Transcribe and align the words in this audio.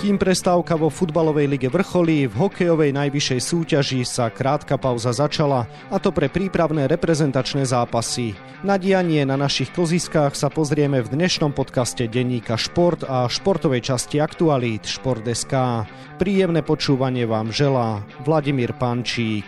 Kým 0.00 0.16
prestávka 0.16 0.80
vo 0.80 0.88
futbalovej 0.88 1.44
lige 1.44 1.68
vrcholí, 1.68 2.24
v 2.24 2.32
hokejovej 2.32 2.88
najvyššej 2.96 3.40
súťaži 3.44 4.00
sa 4.08 4.32
krátka 4.32 4.80
pauza 4.80 5.12
začala, 5.12 5.68
a 5.92 6.00
to 6.00 6.08
pre 6.08 6.32
prípravné 6.32 6.88
reprezentačné 6.88 7.68
zápasy. 7.68 8.32
Na 8.64 8.80
dianie 8.80 9.28
na 9.28 9.36
našich 9.36 9.68
koziskách 9.76 10.32
sa 10.32 10.48
pozrieme 10.48 11.04
v 11.04 11.12
dnešnom 11.12 11.52
podcaste 11.52 12.08
denníka 12.08 12.56
Šport 12.56 13.04
a 13.04 13.28
športovej 13.28 13.92
časti 13.92 14.24
Aktualít 14.24 14.88
Šport.sk. 14.88 15.84
Príjemné 16.16 16.64
počúvanie 16.64 17.28
vám 17.28 17.52
želá 17.52 18.00
Vladimír 18.24 18.72
Pančík. 18.72 19.44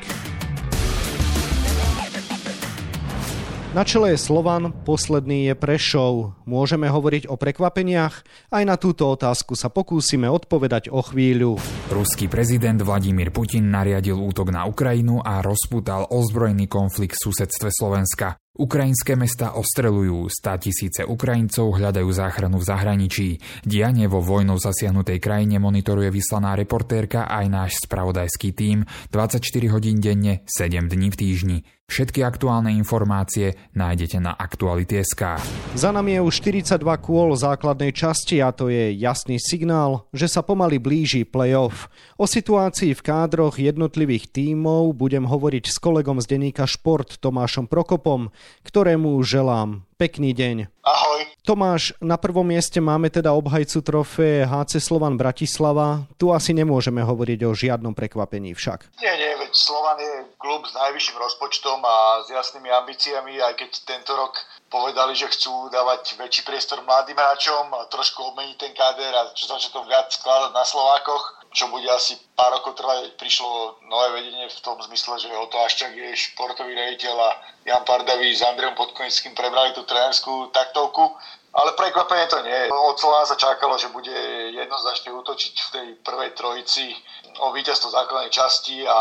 Na 3.73 3.89
čele 3.89 4.12
je 4.12 4.20
Slovan, 4.20 4.68
posledný 4.84 5.48
je 5.48 5.54
Prešov. 5.57 6.36
Môžeme 6.44 6.93
hovoriť 6.93 7.25
o 7.32 7.40
prekvapeniach? 7.40 8.21
Aj 8.53 8.64
na 8.68 8.76
túto 8.76 9.08
otázku 9.08 9.57
sa 9.57 9.72
pokúsime 9.72 10.29
odpovedať 10.29 10.93
o 10.93 11.00
chvíľu. 11.00 11.57
Ruský 11.89 12.29
prezident 12.29 12.76
Vladimír 12.76 13.32
Putin 13.32 13.72
nariadil 13.72 14.21
útok 14.21 14.53
na 14.53 14.68
Ukrajinu 14.68 15.25
a 15.25 15.40
rozputal 15.40 16.04
ozbrojený 16.04 16.68
konflikt 16.68 17.17
v 17.17 17.32
susedstve 17.32 17.72
Slovenska. 17.72 18.36
Ukrajinské 18.53 19.17
mesta 19.17 19.57
ostrelujú, 19.57 20.29
stá 20.29 20.61
tisíce 20.61 21.09
Ukrajincov 21.09 21.73
hľadajú 21.73 22.12
záchranu 22.12 22.61
v 22.61 22.68
zahraničí. 22.68 23.29
Dianie 23.64 24.04
vo 24.04 24.20
vojnou 24.20 24.61
zasiahnutej 24.61 25.17
krajine 25.17 25.57
monitoruje 25.57 26.12
vyslaná 26.12 26.53
reportérka 26.61 27.25
aj 27.25 27.48
náš 27.48 27.81
spravodajský 27.89 28.53
tím 28.53 28.84
24 29.09 29.40
hodín 29.73 30.04
denne, 30.04 30.45
7 30.45 30.84
dní 30.93 31.09
v 31.09 31.17
týždni. 31.17 31.59
Všetky 31.93 32.25
aktuálne 32.25 32.73
informácie 32.73 33.53
nájdete 33.77 34.17
na 34.17 34.33
Aktuality.sk. 34.33 35.37
Za 35.77 35.92
nami 35.92 36.17
je 36.17 36.25
už 36.25 36.41
42 36.41 36.81
kôl 37.05 37.37
základnej 37.37 37.92
časti 37.92 38.41
a 38.41 38.49
to 38.49 38.73
je 38.73 38.97
jasný 38.97 39.37
signál, 39.37 40.09
že 40.09 40.25
sa 40.25 40.41
pomaly 40.41 40.81
blíži 40.81 41.29
play-off. 41.29 41.93
O 42.17 42.25
situácii 42.25 42.97
v 42.97 43.05
kádroch 43.05 43.61
jednotlivých 43.61 44.33
tímov 44.33 44.97
budem 44.97 45.29
hovoriť 45.29 45.69
s 45.69 45.77
kolegom 45.77 46.17
z 46.25 46.33
denníka 46.33 46.65
Šport 46.65 47.21
Tomášom 47.21 47.69
Prokopom, 47.69 48.33
ktorému 48.65 49.21
želám 49.21 49.84
pekný 50.01 50.33
deň. 50.33 50.73
Ahoj. 50.89 51.31
Tomáš, 51.43 51.91
na 51.98 52.15
prvom 52.15 52.47
mieste 52.47 52.79
máme 52.79 53.11
teda 53.11 53.35
obhajcu 53.35 53.83
trofeje 53.83 54.47
HC 54.47 54.79
Slovan 54.79 55.19
Bratislava. 55.19 56.07
Tu 56.15 56.31
asi 56.31 56.55
nemôžeme 56.55 57.03
hovoriť 57.03 57.39
o 57.43 57.51
žiadnom 57.51 57.99
prekvapení 57.99 58.55
však. 58.55 58.95
Nie, 59.03 59.11
nie, 59.19 59.34
veď 59.43 59.51
Slovan 59.51 59.99
je 59.99 60.23
klub 60.39 60.62
s 60.62 60.71
najvyšším 60.71 61.19
rozpočtom 61.19 61.83
a 61.83 62.23
s 62.23 62.31
jasnými 62.31 62.71
ambíciami, 62.71 63.43
aj 63.43 63.59
keď 63.59 63.71
tento 63.83 64.15
rok 64.15 64.39
povedali, 64.71 65.19
že 65.19 65.34
chcú 65.34 65.67
dávať 65.75 66.15
väčší 66.15 66.47
priestor 66.47 66.79
mladým 66.87 67.19
hráčom 67.19 67.75
trošku 67.91 68.23
obmeniť 68.23 68.56
ten 68.62 68.71
káder 68.71 69.11
a 69.11 69.34
čo 69.34 69.51
sa 69.51 69.59
to 69.59 69.83
viac 69.83 70.15
skladať 70.15 70.55
na 70.55 70.62
Slovákoch, 70.62 71.42
čo 71.53 71.69
bude 71.69 71.89
asi 71.92 72.17
pár 72.33 72.56
rokov 72.56 72.81
trvať, 72.81 73.17
prišlo 73.20 73.84
nové 73.86 74.20
vedenie 74.20 74.48
v 74.48 74.62
tom 74.64 74.81
zmysle, 74.81 75.20
že 75.20 75.28
Oto 75.33 75.61
Aščak 75.61 75.92
je 75.92 76.17
športový 76.17 76.72
rejiteľ 76.72 77.17
a 77.17 77.31
Jan 77.69 77.84
Pardaví 77.84 78.33
s 78.33 78.42
Andreom 78.42 78.75
Podkonickým 78.75 79.36
prebrali 79.36 79.77
tú 79.77 79.84
trénerskú 79.84 80.50
taktovku 80.50 81.12
ale 81.53 81.77
prekvapenie 81.77 82.27
to 82.33 82.41
nie. 82.48 82.72
Od 82.72 82.97
Slovana 82.97 83.28
sa 83.28 83.36
čakalo, 83.36 83.77
že 83.77 83.92
bude 83.92 84.12
jednoznačne 84.56 85.12
útočiť 85.12 85.53
v 85.53 85.69
tej 85.69 85.86
prvej 86.00 86.33
trojici 86.33 86.97
o 87.44 87.53
víťazstvo 87.53 87.92
základnej 87.92 88.33
časti 88.33 88.89
a 88.89 88.97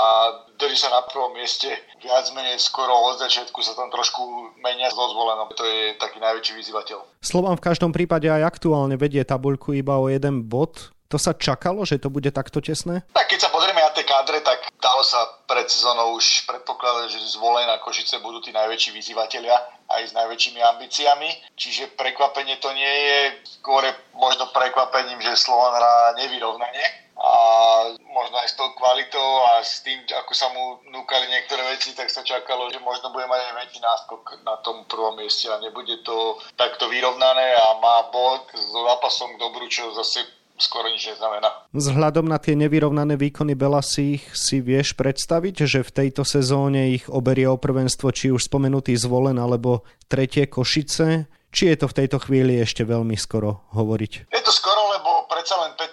drží 0.60 0.76
sa 0.76 0.92
na 0.92 1.08
prvom 1.08 1.32
mieste. 1.32 1.72
Viac 2.04 2.28
menej 2.36 2.60
skoro 2.60 2.92
od 2.92 3.24
začiatku 3.24 3.64
sa 3.64 3.72
tam 3.72 3.88
trošku 3.88 4.52
menia 4.60 4.92
s 4.92 4.96
dozvolenom. 5.00 5.48
To 5.56 5.64
je 5.64 5.96
taký 5.96 6.20
najväčší 6.20 6.54
vyzývateľ. 6.60 7.24
Slovan 7.24 7.56
v 7.56 7.66
každom 7.72 7.96
prípade 7.96 8.28
aj 8.28 8.44
aktuálne 8.44 9.00
vedie 9.00 9.24
tabuľku 9.24 9.72
iba 9.72 9.96
o 9.96 10.12
jeden 10.12 10.44
bod. 10.44 10.92
To 11.12 11.20
sa 11.20 11.36
čakalo, 11.36 11.84
že 11.84 12.00
to 12.00 12.08
bude 12.08 12.32
takto 12.32 12.64
tesné? 12.64 13.04
Tak 13.12 13.28
keď 13.28 13.40
sa 13.44 13.50
pozrieme 13.52 13.84
na 13.84 13.92
tie 13.92 14.08
kádre, 14.08 14.40
tak 14.40 14.72
dalo 14.80 15.04
sa 15.04 15.44
pred 15.44 15.68
sezónou 15.68 16.16
už 16.16 16.48
predpokladať, 16.48 17.12
že 17.12 17.36
zvolené 17.36 17.68
na 17.68 17.84
Košice 17.84 18.24
budú 18.24 18.40
tí 18.40 18.56
najväčší 18.56 18.96
vyzývateľia 18.96 19.56
aj 19.92 20.02
s 20.08 20.16
najväčšími 20.16 20.64
ambíciami. 20.64 21.30
Čiže 21.60 22.00
prekvapenie 22.00 22.56
to 22.64 22.72
nie 22.72 22.88
je, 22.88 23.20
skôr 23.60 23.84
možno 24.16 24.48
prekvapením, 24.56 25.20
že 25.20 25.36
Slovan 25.36 25.76
hrá 25.76 26.16
nevyrovnanie 26.16 27.12
a 27.20 27.34
možno 28.02 28.36
aj 28.40 28.48
s 28.48 28.58
tou 28.58 28.72
kvalitou 28.74 29.30
a 29.52 29.62
s 29.62 29.84
tým, 29.84 30.00
ako 30.10 30.32
sa 30.32 30.48
mu 30.56 30.80
núkali 30.96 31.28
niektoré 31.28 31.62
veci, 31.70 31.92
tak 31.92 32.08
sa 32.08 32.24
čakalo, 32.24 32.72
že 32.72 32.80
možno 32.80 33.12
bude 33.12 33.28
mať 33.28 33.52
aj 33.52 33.56
väčší 33.62 33.80
náskok 33.84 34.22
na 34.48 34.58
tom 34.64 34.88
prvom 34.88 35.20
mieste 35.20 35.52
a 35.52 35.60
nebude 35.60 36.02
to 36.02 36.40
takto 36.56 36.88
vyrovnané 36.88 37.52
a 37.52 37.78
má 37.84 38.10
bod 38.10 38.48
s 38.56 38.64
zápasom 38.64 39.36
k 39.36 39.42
dobru, 39.44 39.68
čo 39.68 39.92
zase 39.94 40.24
skoro 40.62 40.88
nič 40.88 41.12
neznamená. 41.12 41.50
Vzhľadom 41.74 42.30
na 42.30 42.38
tie 42.38 42.54
nevyrovnané 42.54 43.18
výkony 43.18 43.58
Belasích 43.58 44.22
si 44.38 44.62
vieš 44.62 44.94
predstaviť, 44.94 45.66
že 45.66 45.80
v 45.82 45.92
tejto 45.92 46.22
sezóne 46.22 46.94
ich 46.94 47.10
oberie 47.10 47.50
o 47.50 47.58
prvenstvo 47.58 48.14
či 48.14 48.30
už 48.30 48.46
spomenutý 48.46 48.94
zvolen 48.96 49.42
alebo 49.42 49.84
tretie 50.06 50.46
Košice, 50.46 51.26
či 51.52 51.68
je 51.72 51.84
to 51.84 51.92
v 51.92 51.98
tejto 52.04 52.18
chvíli 52.24 52.64
ešte 52.64 52.88
veľmi 52.88 53.20
skoro 53.20 53.68
hovoriť? 53.76 54.32
Je 54.32 54.42
to 54.42 54.54
skoro, 54.56 54.80
lebo 54.96 55.28
predsa 55.28 55.60
len 55.60 55.76
15. 55.76 55.92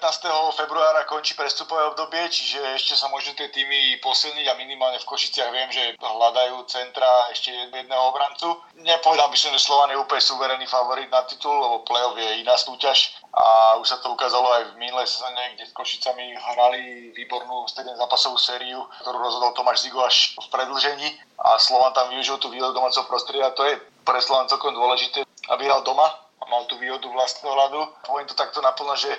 februára 0.55 1.03
končí 1.11 1.35
prestupové 1.35 1.83
obdobie, 1.91 2.31
čiže 2.31 2.63
ešte 2.79 2.95
sa 2.95 3.11
môžu 3.11 3.35
tie 3.35 3.51
týmy 3.51 3.99
posilniť 3.99 4.47
a 4.47 4.59
minimálne 4.59 5.03
v 5.03 5.09
Košiciach 5.11 5.51
viem, 5.51 5.71
že 5.75 5.99
hľadajú 5.99 6.63
centra 6.71 7.11
ešte 7.35 7.51
jedného 7.51 8.03
obrancu. 8.09 8.55
Nepovedal 8.79 9.29
by 9.29 9.37
som, 9.37 9.51
že 9.53 9.67
Slovan 9.67 9.91
je 9.91 9.99
úplne 9.99 10.23
suverénny 10.23 10.67
favorit 10.71 11.11
na 11.11 11.27
titul, 11.27 11.53
lebo 11.53 11.83
play-off 11.83 12.15
je 12.15 12.41
iná 12.41 12.55
súťaž 12.55 13.19
a 13.35 13.77
už 13.83 13.87
sa 13.87 13.99
to 14.01 14.15
ukázalo 14.15 14.49
aj 14.57 14.63
v 14.73 14.79
minulej 14.81 15.11
sezóne, 15.11 15.59
kde 15.59 15.69
s 15.69 15.77
Košicami 15.77 16.39
hrali 16.39 17.13
výbornú 17.13 17.69
7 17.69 17.85
zápasovú 17.99 18.41
sériu, 18.41 18.87
ktorú 19.05 19.19
rozhodol 19.21 19.53
Tomáš 19.53 19.85
Zigo 19.85 20.01
až 20.07 20.39
v 20.39 20.47
predlžení 20.49 21.19
a 21.39 21.61
Slovan 21.61 21.93
tam 21.93 22.09
využil 22.09 22.41
tú 22.41 22.49
výhodu 22.49 22.73
domáceho 22.73 23.05
prostredia. 23.05 23.53
To 23.53 23.63
je 23.69 23.77
pre 24.09 24.19
Slovan 24.25 24.49
celkom 24.49 24.73
dôležité, 24.73 25.28
aby 25.53 25.64
hral 25.64 25.82
doma 25.84 26.06
a 26.38 26.44
mal 26.47 26.70
tú 26.70 26.78
výhodu 26.78 27.03
vlastného 27.10 27.50
hľadu. 27.50 27.81
Poviem 28.06 28.26
to 28.31 28.38
takto 28.38 28.62
naplno, 28.62 28.94
že 28.94 29.10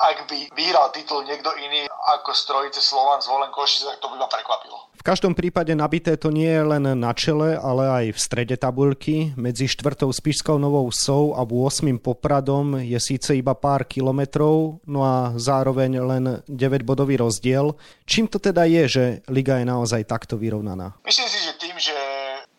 ak 0.00 0.24
by 0.32 0.48
vyhral 0.56 0.88
titul 0.96 1.20
niekto 1.20 1.52
iný 1.60 1.84
ako 2.16 2.32
strojice 2.32 2.80
Slovan 2.80 3.20
zvolen 3.20 3.52
Košice, 3.52 3.84
tak 3.92 4.00
to 4.00 4.08
by 4.08 4.16
ma 4.16 4.28
prekvapilo. 4.28 4.88
V 4.96 5.04
každom 5.04 5.36
prípade 5.36 5.68
nabité 5.76 6.16
to 6.16 6.32
nie 6.32 6.48
je 6.48 6.64
len 6.64 6.96
na 6.96 7.12
čele, 7.12 7.60
ale 7.60 7.84
aj 7.84 8.16
v 8.16 8.18
strede 8.18 8.56
tabulky. 8.56 9.36
Medzi 9.36 9.68
štvrtou 9.68 10.08
Spišskou 10.08 10.56
Novou 10.56 10.88
Sou 10.88 11.36
a 11.36 11.44
8. 11.44 12.00
Popradom 12.00 12.80
je 12.80 12.96
síce 12.96 13.36
iba 13.36 13.52
pár 13.52 13.84
kilometrov, 13.84 14.80
no 14.88 15.04
a 15.04 15.36
zároveň 15.36 16.00
len 16.00 16.24
9-bodový 16.48 17.20
rozdiel. 17.20 17.76
Čím 18.08 18.32
to 18.32 18.40
teda 18.40 18.64
je, 18.64 18.82
že 18.88 19.04
liga 19.28 19.60
je 19.60 19.68
naozaj 19.68 20.08
takto 20.08 20.40
vyrovnaná? 20.40 20.96
Myslím 21.04 21.28
si, 21.28 21.36
že 21.44 21.52
tým, 21.60 21.76
že 21.76 21.92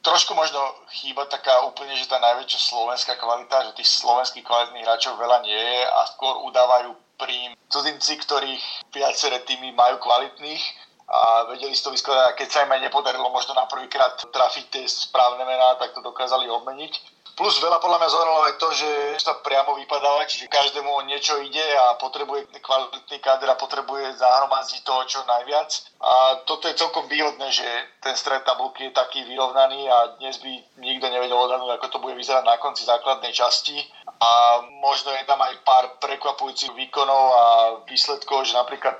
trošku 0.05 0.37
možno 0.37 0.61
chýba 0.93 1.25
taká 1.25 1.65
úplne, 1.65 1.97
že 1.97 2.05
tá 2.05 2.21
najväčšia 2.21 2.61
slovenská 2.61 3.17
kvalita, 3.17 3.65
že 3.65 3.81
tých 3.81 3.89
slovenských 3.89 4.45
kvalitných 4.45 4.85
hráčov 4.85 5.17
veľa 5.17 5.41
nie 5.41 5.57
je 5.57 5.81
a 5.89 5.99
skôr 6.13 6.45
udávajú 6.45 6.93
príjm 7.17 7.57
cudzinci, 7.73 8.21
ktorých 8.21 8.63
viaceré 8.93 9.41
týmy 9.49 9.73
majú 9.73 9.97
kvalitných 9.97 10.61
a 11.09 11.49
vedeli 11.49 11.73
si 11.73 11.85
to 11.85 11.93
vyskladať 11.93 12.37
keď 12.37 12.47
sa 12.49 12.63
im 12.65 12.73
aj 12.73 12.81
nepodarilo 12.85 13.29
možno 13.29 13.53
na 13.57 13.65
prvýkrát 13.65 14.17
trafiť 14.29 14.65
tie 14.69 14.83
správne 14.85 15.45
mená, 15.45 15.77
tak 15.81 15.93
to 15.93 16.01
dokázali 16.01 16.49
obmeniť. 16.49 16.93
Plus 17.35 17.59
veľa 17.59 17.83
podľa 17.83 17.99
mňa 17.99 18.09
zohralo 18.15 18.39
aj 18.47 18.55
to, 18.55 18.67
že 18.71 18.89
sa 19.19 19.35
priamo 19.43 19.75
vypadáva, 19.75 20.23
čiže 20.23 20.47
každému 20.47 20.87
niečo 21.03 21.35
ide 21.43 21.67
a 21.75 21.99
potrebuje 21.99 22.47
kvalitný 22.63 23.19
káder 23.19 23.51
a 23.51 23.59
potrebuje 23.59 24.15
zahromadziť 24.15 24.79
toho 24.87 25.03
čo 25.03 25.19
najviac. 25.27 25.67
A 25.99 26.39
toto 26.47 26.71
je 26.71 26.79
celkom 26.79 27.11
výhodné, 27.11 27.51
že 27.51 27.67
ten 27.99 28.15
stred 28.15 28.47
tabulky 28.47 28.87
je 28.87 28.95
taký 28.95 29.27
vyrovnaný 29.27 29.83
a 29.83 30.15
dnes 30.15 30.39
by 30.39 30.79
nikto 30.79 31.11
nevedel 31.11 31.35
odhadnúť, 31.35 31.75
ako 31.75 31.87
to 31.91 31.99
bude 31.99 32.15
vyzerať 32.15 32.47
na 32.47 32.55
konci 32.55 32.87
základnej 32.87 33.35
časti. 33.35 33.83
A 34.15 34.63
možno 34.79 35.11
je 35.11 35.27
tam 35.27 35.43
aj 35.43 35.59
pár 35.67 35.85
prekvapujúcich 35.99 36.71
výkonov 36.71 37.23
a 37.35 37.45
výsledkov, 37.83 38.47
že 38.47 38.55
napríklad 38.55 38.95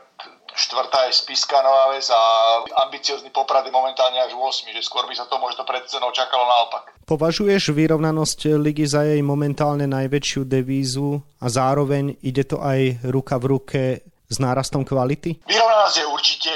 štvrtá 0.56 1.12
je 1.12 1.19
Spiska 1.19 1.60
Nová 1.62 1.92
Ves 1.92 2.07
a 2.10 2.22
ambiciozný 2.88 3.30
Poprad 3.30 3.68
je 3.68 3.75
momentálne 3.75 4.18
až 4.24 4.34
8, 4.34 4.72
že 4.72 4.81
skôr 4.81 5.04
by 5.06 5.13
sa 5.13 5.28
to 5.28 5.36
možno 5.38 5.68
pred 5.68 5.84
cenou 5.86 6.10
čakalo 6.16 6.48
naopak. 6.48 6.96
Považuješ 7.06 7.75
vyrovnanosť 7.75 8.56
ligy 8.57 8.88
za 8.88 9.04
jej 9.06 9.22
momentálne 9.22 9.86
najväčšiu 9.86 10.48
devízu 10.48 11.19
a 11.44 11.46
zároveň 11.52 12.18
ide 12.24 12.48
to 12.48 12.63
aj 12.63 13.04
ruka 13.06 13.36
v 13.38 13.46
ruke 13.46 13.81
s 14.25 14.38
nárastom 14.42 14.81
kvality? 14.81 15.46
Vyrovnanosť 15.46 15.96
je 16.02 16.06
určite 16.10 16.54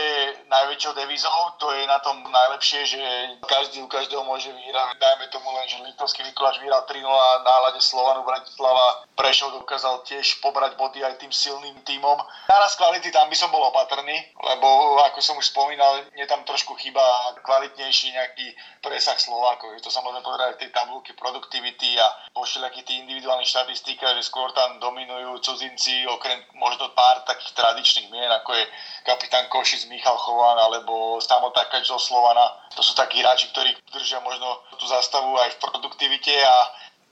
najväčšou 0.50 0.94
devizou, 0.98 1.54
to 1.62 1.70
je 1.72 1.86
na 1.86 2.02
tom 2.02 2.20
najlepšie, 2.26 2.82
že 2.86 3.02
každý 3.46 3.86
u 3.86 3.88
každého 3.88 4.26
môže 4.26 4.50
vyhrať. 4.50 4.98
Dajme 4.98 5.26
tomu 5.30 5.54
len, 5.54 5.66
že 5.70 5.78
Liptovský 5.86 6.26
Mikuláš 6.26 6.58
vyhral 6.60 6.84
3-0 6.90 7.06
na 7.46 7.54
hľade 7.64 7.82
Slovanu 7.82 8.26
Bratislava. 8.26 9.06
Prešov 9.14 9.62
dokázal 9.62 10.02
tiež 10.10 10.42
pobrať 10.42 10.74
body 10.76 11.06
aj 11.06 11.22
tým 11.22 11.30
silným 11.30 11.78
tímom. 11.86 12.18
Naraz 12.50 12.74
kvality 12.76 13.14
tam 13.14 13.30
by 13.30 13.38
som 13.38 13.54
bol 13.54 13.62
opatrný, 13.70 14.16
lebo 14.42 14.98
ako 15.06 15.20
som 15.22 15.38
už 15.38 15.54
spomínal, 15.54 16.02
je 16.18 16.26
tam 16.26 16.42
trošku 16.44 16.74
chyba 16.82 17.04
kvalitnejší 17.46 18.16
nejaký 18.18 18.48
presah 18.82 19.20
Slovákov. 19.22 19.78
Je 19.78 19.84
to 19.86 19.94
samozrejme 19.94 20.26
povedať 20.26 20.66
tej 20.66 20.72
tabulke 20.74 21.14
produktivity 21.14 22.00
a 22.02 22.08
po 22.34 22.42
všelijakých 22.48 22.86
tých 22.86 23.00
individuálnych 23.06 23.50
štatistikách, 23.52 24.18
že 24.18 24.26
skôr 24.26 24.50
tam 24.56 24.82
dominujú 24.82 25.44
cudzinci, 25.44 26.08
okrem 26.08 26.42
možno 26.56 26.90
pár 26.96 27.22
takých 27.28 27.54
tradičných 27.54 28.08
mien, 28.10 28.32
ako 28.32 28.56
je 28.56 28.64
kapitán 29.04 29.52
Košic 29.52 29.86
Michal 29.92 30.16
Chovan 30.40 30.56
alebo 30.56 31.20
Samo 31.20 31.52
Takač 31.52 31.92
zo 31.92 32.00
Slovana. 32.00 32.56
To 32.72 32.80
sú 32.80 32.96
takí 32.96 33.20
hráči, 33.20 33.52
ktorí 33.52 33.76
držia 33.92 34.24
možno 34.24 34.64
tú 34.80 34.88
zastavu 34.88 35.36
aj 35.36 35.52
v 35.52 35.62
produktivite 35.68 36.32
a 36.32 36.56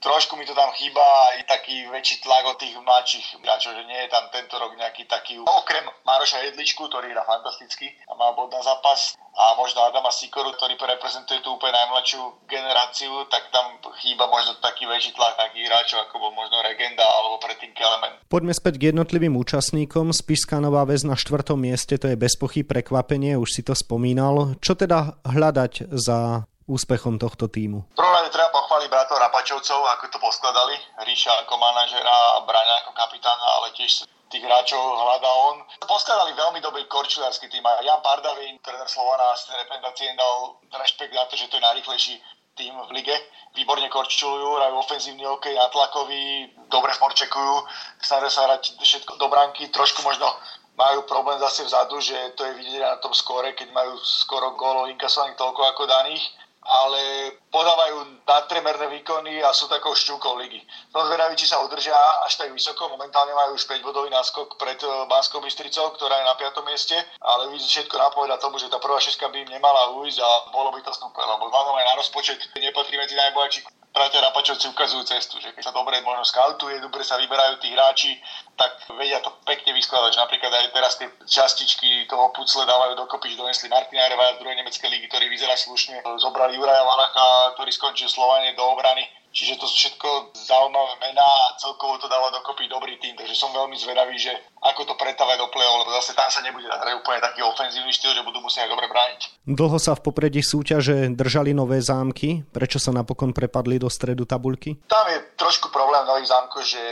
trošku 0.00 0.38
mi 0.38 0.46
to 0.46 0.54
tam 0.54 0.70
chýba 0.74 1.02
aj 1.34 1.46
taký 1.46 1.86
väčší 1.90 2.22
tlak 2.22 2.44
od 2.46 2.56
tých 2.58 2.74
mladších 2.78 3.42
hráčov, 3.42 3.74
že 3.74 3.84
nie 3.86 4.00
je 4.06 4.08
tam 4.10 4.30
tento 4.30 4.54
rok 4.58 4.72
nejaký 4.78 5.04
taký, 5.10 5.38
okrem 5.42 5.84
Maroša 6.06 6.42
Jedličku, 6.50 6.86
ktorý 6.86 7.10
hrá 7.12 7.26
fantasticky 7.26 7.90
a 8.06 8.12
má 8.14 8.32
bod 8.34 8.50
na 8.54 8.62
zápas, 8.62 9.18
a 9.38 9.54
možno 9.54 9.86
Adama 9.86 10.10
Sikoru, 10.10 10.50
ktorý 10.50 10.74
reprezentuje 10.74 11.38
tú 11.46 11.54
úplne 11.54 11.78
najmladšiu 11.78 12.42
generáciu, 12.50 13.22
tak 13.30 13.46
tam 13.54 13.78
chýba 14.02 14.26
možno 14.26 14.58
taký 14.58 14.82
väčší 14.90 15.14
tlak 15.14 15.38
takých 15.38 15.70
hráčov, 15.70 16.10
ako 16.10 16.14
bol 16.18 16.32
možno 16.34 16.58
Regenda 16.58 17.06
alebo 17.06 17.38
predtým 17.38 17.70
Kelemen. 17.70 18.18
Poďme 18.26 18.50
späť 18.50 18.82
k 18.82 18.90
jednotlivým 18.90 19.38
účastníkom. 19.38 20.10
Spišská 20.10 20.58
Nová 20.58 20.82
väz 20.82 21.06
na 21.06 21.14
štvrtom 21.14 21.54
mieste, 21.54 21.94
to 22.02 22.10
je 22.10 22.18
bez 22.18 22.34
pochyb 22.34 22.66
prekvapenie, 22.66 23.38
už 23.38 23.54
si 23.54 23.62
to 23.62 23.78
spomínal. 23.78 24.58
Čo 24.58 24.74
teda 24.74 25.22
hľadať 25.22 25.86
za 25.94 26.42
úspechom 26.68 27.16
tohto 27.16 27.48
týmu? 27.48 27.88
Rade 27.96 28.28
treba 28.28 28.52
pochváliť 28.52 28.88
bratov 28.92 29.16
Rapačovcov, 29.18 29.80
ako 29.96 30.04
to 30.12 30.18
poskladali. 30.20 30.76
Ríša 31.02 31.32
ako 31.42 31.56
manažera, 31.56 32.44
Braňa 32.44 32.74
ako 32.84 32.92
kapitána, 32.92 33.46
ale 33.58 33.72
tiež 33.72 34.04
tých 34.28 34.44
hráčov 34.44 34.76
hľadá 34.76 35.32
on. 35.48 35.64
Poskladali 35.80 36.36
veľmi 36.36 36.60
dobrý 36.60 36.84
korčulársky 36.84 37.48
tým 37.48 37.64
a 37.64 37.80
Jan 37.80 38.04
Pardavín, 38.04 38.60
tréner 38.60 38.84
Slovana 38.84 39.32
z 39.40 39.56
reprezentácie 39.56 40.12
dal 40.12 40.60
rešpekt 40.76 41.16
na 41.16 41.24
to, 41.24 41.34
že 41.40 41.48
to 41.48 41.56
je 41.56 41.64
najrychlejší 41.64 42.14
tým 42.60 42.76
v 42.76 42.90
lige. 42.92 43.16
Výborne 43.56 43.88
korčulujú, 43.88 44.60
hrajú 44.60 44.74
ofenzívny 44.84 45.24
hokej, 45.24 45.56
natlakový, 45.56 46.52
dobre 46.68 46.92
forčekujú, 46.92 47.64
snažia 48.04 48.28
sa 48.28 48.44
hrať 48.44 48.76
všetko 48.76 49.16
do 49.16 49.26
branky, 49.32 49.72
trošku 49.72 50.04
možno 50.04 50.28
majú 50.76 51.08
problém 51.08 51.40
zase 51.40 51.64
vzadu, 51.64 51.98
že 51.98 52.14
to 52.36 52.44
je 52.44 52.52
vidieť 52.54 52.82
na 52.84 53.00
tom 53.02 53.10
skore, 53.16 53.56
keď 53.56 53.72
majú 53.72 53.98
skoro 54.04 54.54
gólov 54.54 54.92
inkasovaných 54.92 55.40
toľko 55.40 55.62
ako 55.74 55.82
daných 55.88 56.22
ale 56.68 57.32
podávajú 57.48 58.20
nadtremerné 58.28 58.92
výkony 59.00 59.40
a 59.40 59.56
sú 59.56 59.72
takou 59.72 59.96
šťukou 59.96 60.36
ligy. 60.36 60.60
Som 60.92 61.08
zvedavý, 61.08 61.32
či 61.32 61.48
sa 61.48 61.64
udržia 61.64 61.96
až 62.28 62.36
tak 62.36 62.52
vysoko. 62.52 62.92
Momentálne 62.92 63.32
majú 63.32 63.56
už 63.56 63.64
5 63.64 63.80
bodový 63.80 64.12
náskok 64.12 64.60
pred 64.60 64.76
eh, 64.84 64.88
Banskou 65.08 65.40
Bystricou, 65.40 65.96
ktorá 65.96 66.20
je 66.20 66.28
na 66.28 66.36
5. 66.36 66.68
mieste, 66.68 66.96
ale 67.24 67.48
všetko 67.56 67.96
napoveda 67.96 68.36
tomu, 68.36 68.60
že 68.60 68.68
tá 68.68 68.76
prvá 68.76 69.00
šeska 69.00 69.32
by 69.32 69.48
im 69.48 69.50
nemala 69.56 69.96
ujsť 69.96 70.18
a 70.20 70.30
bolo 70.52 70.68
by 70.76 70.84
to 70.84 70.92
snúpe, 70.92 71.16
lebo 71.16 71.48
aj 71.48 71.84
na 71.88 71.94
rozpočet 71.96 72.38
nepatrí 72.52 73.00
medzi 73.00 73.16
najbohatší 73.16 73.77
bratia 73.92 74.20
Rapačovci 74.22 74.68
ukazujú 74.70 75.02
cestu, 75.08 75.40
že 75.40 75.52
keď 75.52 75.70
sa 75.70 75.72
dobre 75.72 75.98
možno 76.04 76.22
skautuje, 76.24 76.78
dobre 76.78 77.02
sa 77.02 77.18
vyberajú 77.18 77.58
tí 77.58 77.72
hráči, 77.72 78.14
tak 78.54 78.86
vedia 78.94 79.18
to 79.24 79.32
pekne 79.42 79.74
vyskladať, 79.74 80.12
napríklad 80.20 80.52
aj 80.54 80.66
teraz 80.70 80.92
tie 81.00 81.08
častičky 81.26 82.06
toho 82.06 82.30
pucle 82.30 82.62
dávajú 82.62 82.94
dokopy, 82.94 83.34
že 83.34 83.40
donesli 83.40 83.66
Martina 83.72 84.06
Reva 84.06 84.36
z 84.36 84.40
druhej 84.44 84.56
nemeckej 84.60 84.88
ligy, 84.90 85.06
ktorý 85.10 85.26
vyzerá 85.32 85.54
slušne, 85.56 86.04
zobrali 86.20 86.54
Juraja 86.56 86.84
Valacha, 86.84 87.58
ktorý 87.58 87.70
skončil 87.74 88.06
Slovanie 88.06 88.54
do 88.54 88.64
obrany, 88.68 89.02
Čiže 89.38 89.54
to 89.62 89.70
sú 89.70 89.74
všetko 89.78 90.34
zaujímavé 90.34 90.98
mená 90.98 91.22
a 91.22 91.54
celkovo 91.62 91.94
to 92.02 92.10
dáva 92.10 92.34
dokopy 92.34 92.66
dobrý 92.66 92.98
tým, 92.98 93.14
takže 93.14 93.38
som 93.38 93.54
veľmi 93.54 93.78
zvedavý, 93.78 94.18
že 94.18 94.34
ako 94.66 94.82
to 94.82 94.94
pretávať 94.98 95.38
do 95.38 95.46
play 95.54 95.62
lebo 95.62 95.94
zase 95.94 96.10
tam 96.18 96.26
sa 96.26 96.42
nebude 96.42 96.66
dať 96.66 96.90
úplne 96.98 97.22
taký 97.22 97.46
ofenzívny 97.46 97.94
štýl, 97.94 98.18
že 98.18 98.26
budú 98.26 98.42
musieť 98.42 98.66
dobre 98.66 98.90
brániť. 98.90 99.46
Dlho 99.46 99.78
sa 99.78 99.94
v 99.94 100.02
popredí 100.10 100.42
súťaže 100.42 101.14
držali 101.14 101.54
nové 101.54 101.78
zámky, 101.78 102.42
prečo 102.50 102.82
sa 102.82 102.90
napokon 102.90 103.30
prepadli 103.30 103.78
do 103.78 103.86
stredu 103.86 104.26
tabulky? 104.26 104.74
Tam 104.90 105.06
je 105.06 105.22
trošku 105.38 105.70
problém 105.70 106.02
nových 106.02 106.34
zámkov, 106.34 106.66
že 106.66 106.82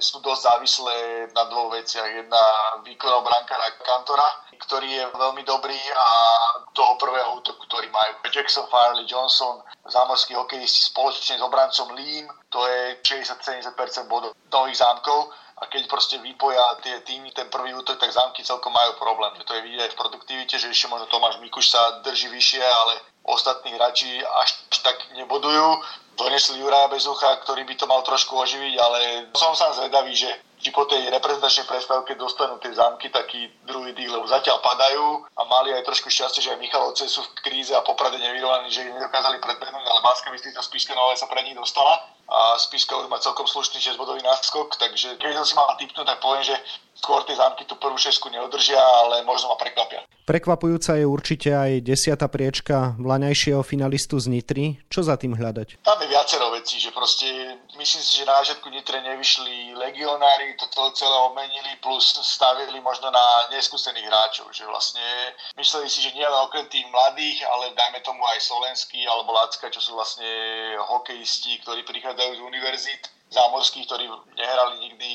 sú 0.00 0.24
dosť 0.24 0.40
závislé 0.40 0.96
na 1.36 1.44
dvoch 1.52 1.68
veciach. 1.76 2.08
Jedna 2.08 2.42
výkonov 2.80 3.28
brankára 3.28 3.76
Kantora, 3.84 4.49
ktorý 4.60 4.88
je 4.88 5.04
veľmi 5.16 5.42
dobrý 5.48 5.80
a 5.96 6.08
toho 6.76 6.94
prvého 7.00 7.40
útoku, 7.40 7.66
ktorý 7.66 7.88
majú. 7.90 8.12
Jackson, 8.30 8.68
Farley, 8.70 9.08
Johnson, 9.08 9.64
zámorskí 9.88 10.36
hokejisti 10.36 10.94
spoločne 10.94 11.40
s 11.40 11.42
obrancom 11.42 11.90
Lean, 11.96 12.30
to 12.52 12.62
je 12.62 13.00
60-70% 13.02 14.06
bodov 14.06 14.36
nových 14.52 14.78
zámkov 14.78 15.32
a 15.60 15.68
keď 15.68 15.92
proste 15.92 16.16
vypoja 16.24 16.80
tie 16.80 17.04
týmy 17.04 17.36
ten 17.36 17.44
prvý 17.52 17.76
útok, 17.76 18.00
tak 18.00 18.08
zámky 18.08 18.40
celkom 18.40 18.72
majú 18.72 18.96
problém. 18.96 19.36
Že 19.36 19.44
to 19.44 19.54
je 19.54 19.66
vidieť 19.68 19.90
v 19.92 20.00
produktivite, 20.00 20.56
že 20.56 20.72
ešte 20.72 20.88
možno 20.88 21.04
Tomáš 21.12 21.36
Mikuš 21.44 21.68
sa 21.68 22.00
drží 22.00 22.32
vyššie, 22.32 22.64
ale 22.64 22.94
ostatní 23.28 23.76
hráči 23.76 24.24
až 24.24 24.56
tak 24.80 24.96
nebodujú. 25.12 25.84
Donesli 26.16 26.64
Juraja 26.64 26.88
Bezucha, 26.88 27.44
ktorý 27.44 27.68
by 27.68 27.74
to 27.76 27.84
mal 27.84 28.00
trošku 28.00 28.32
oživiť, 28.40 28.74
ale 28.80 29.00
som 29.36 29.52
sa 29.52 29.76
zvedavý, 29.76 30.16
že 30.16 30.32
či 30.60 30.70
po 30.70 30.84
tej 30.84 31.08
reprezentačnej 31.08 31.64
prestávke 31.64 32.12
dostanú 32.20 32.60
tie 32.60 32.70
zámky 32.76 33.08
taký 33.08 33.48
druhý 33.64 33.96
dých, 33.96 34.12
lebo 34.12 34.28
zatiaľ 34.28 34.60
padajú 34.60 35.24
a 35.32 35.42
mali 35.48 35.72
aj 35.72 35.88
trošku 35.88 36.12
šťastie, 36.12 36.44
že 36.44 36.52
aj 36.52 36.60
Michalovce 36.60 37.08
sú 37.08 37.24
v 37.24 37.32
kríze 37.40 37.72
a 37.72 37.80
poprade 37.80 38.20
nevyrovnaní, 38.20 38.68
že 38.68 38.84
ich 38.84 38.92
nedokázali 38.92 39.40
predbehnúť, 39.40 39.84
ale 39.88 40.04
Banská 40.04 40.28
Bystrica 40.28 40.60
Spišská 40.60 40.92
Nové 40.92 41.16
sa 41.16 41.26
pre 41.26 41.40
nich 41.42 41.56
dostala 41.56 42.19
a 42.30 42.54
Spišská 42.62 42.94
už 42.94 43.10
má 43.10 43.18
celkom 43.18 43.50
slušný 43.50 43.82
6-bodový 43.82 44.22
náskok, 44.22 44.78
takže 44.78 45.18
keď 45.18 45.42
som 45.42 45.46
si 45.46 45.54
mal 45.58 45.74
tipnúť, 45.74 46.06
tak 46.06 46.22
poviem, 46.22 46.46
že 46.46 46.54
skôr 46.94 47.24
tie 47.26 47.34
zámky 47.34 47.64
tú 47.64 47.74
prvú 47.80 47.96
šesku 47.96 48.30
neudržia, 48.30 48.78
ale 48.78 49.26
možno 49.26 49.50
ma 49.50 49.56
prekvapia. 49.56 50.04
Prekvapujúca 50.28 51.00
je 51.00 51.08
určite 51.08 51.50
aj 51.50 51.80
desiata 51.82 52.28
priečka 52.28 52.94
vlaňajšieho 53.00 53.64
finalistu 53.64 54.20
z 54.20 54.30
Nitry. 54.30 54.78
Čo 54.86 55.02
za 55.02 55.16
tým 55.16 55.34
hľadať? 55.34 55.80
Tam 55.82 55.98
je 55.98 56.06
viacero 56.06 56.52
vecí, 56.52 56.76
že 56.76 56.92
proste 56.92 57.26
myslím 57.80 58.02
si, 58.04 58.12
že 58.20 58.28
na 58.28 58.38
začiatku 58.44 58.68
Nitre 58.68 59.00
nevyšli 59.00 59.74
legionári, 59.74 60.54
to 60.60 60.92
celé 60.92 61.16
obmenili, 61.24 61.72
plus 61.80 62.20
stavili 62.20 62.76
možno 62.84 63.08
na 63.08 63.48
neskúsených 63.48 64.06
hráčov, 64.06 64.52
že 64.52 64.68
vlastne 64.68 65.02
mysleli 65.56 65.88
si, 65.88 66.04
že 66.04 66.12
nie 66.12 66.22
len 66.22 66.40
okrem 66.44 66.68
tých 66.68 66.84
mladých, 66.92 67.40
ale 67.48 67.72
dajme 67.72 68.04
tomu 68.04 68.20
aj 68.36 68.44
Slovenský 68.44 69.00
alebo 69.08 69.32
Lacka, 69.32 69.72
čo 69.72 69.80
sú 69.80 69.96
vlastne 69.96 70.28
hokejisti, 70.84 71.64
ktorí 71.64 71.82
prichádzajú 71.88 72.19
z 72.20 72.40
univerzít, 72.40 73.02
zámorských, 73.30 73.86
ktorí 73.86 74.10
nehrali 74.34 74.74
nikdy 74.90 75.10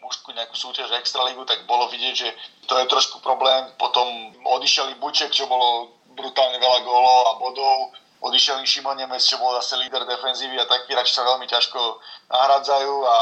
mužskú 0.00 0.32
nejakú 0.32 0.56
súťaž 0.56 0.88
extraligu, 0.96 1.44
tak 1.44 1.68
bolo 1.68 1.88
vidieť, 1.92 2.14
že 2.16 2.28
to 2.64 2.80
je 2.80 2.88
trošku 2.88 3.20
problém. 3.20 3.68
Potom 3.76 4.08
odišiel 4.56 4.96
Buček, 4.96 5.30
čo 5.30 5.44
bolo 5.44 5.92
brutálne 6.16 6.56
veľa 6.56 6.80
gólov 6.82 7.20
a 7.28 7.32
bodov. 7.36 7.78
Odišiel 8.18 8.64
Šimon 8.66 8.98
Nemec, 8.98 9.22
čo 9.22 9.38
bol 9.38 9.54
zase 9.62 9.78
líder 9.78 10.02
defenzívy 10.02 10.58
a 10.58 10.66
takí 10.66 10.90
hráči 10.90 11.14
sa 11.14 11.22
veľmi 11.22 11.46
ťažko 11.46 11.78
nahradzajú 12.32 12.94
a 13.06 13.16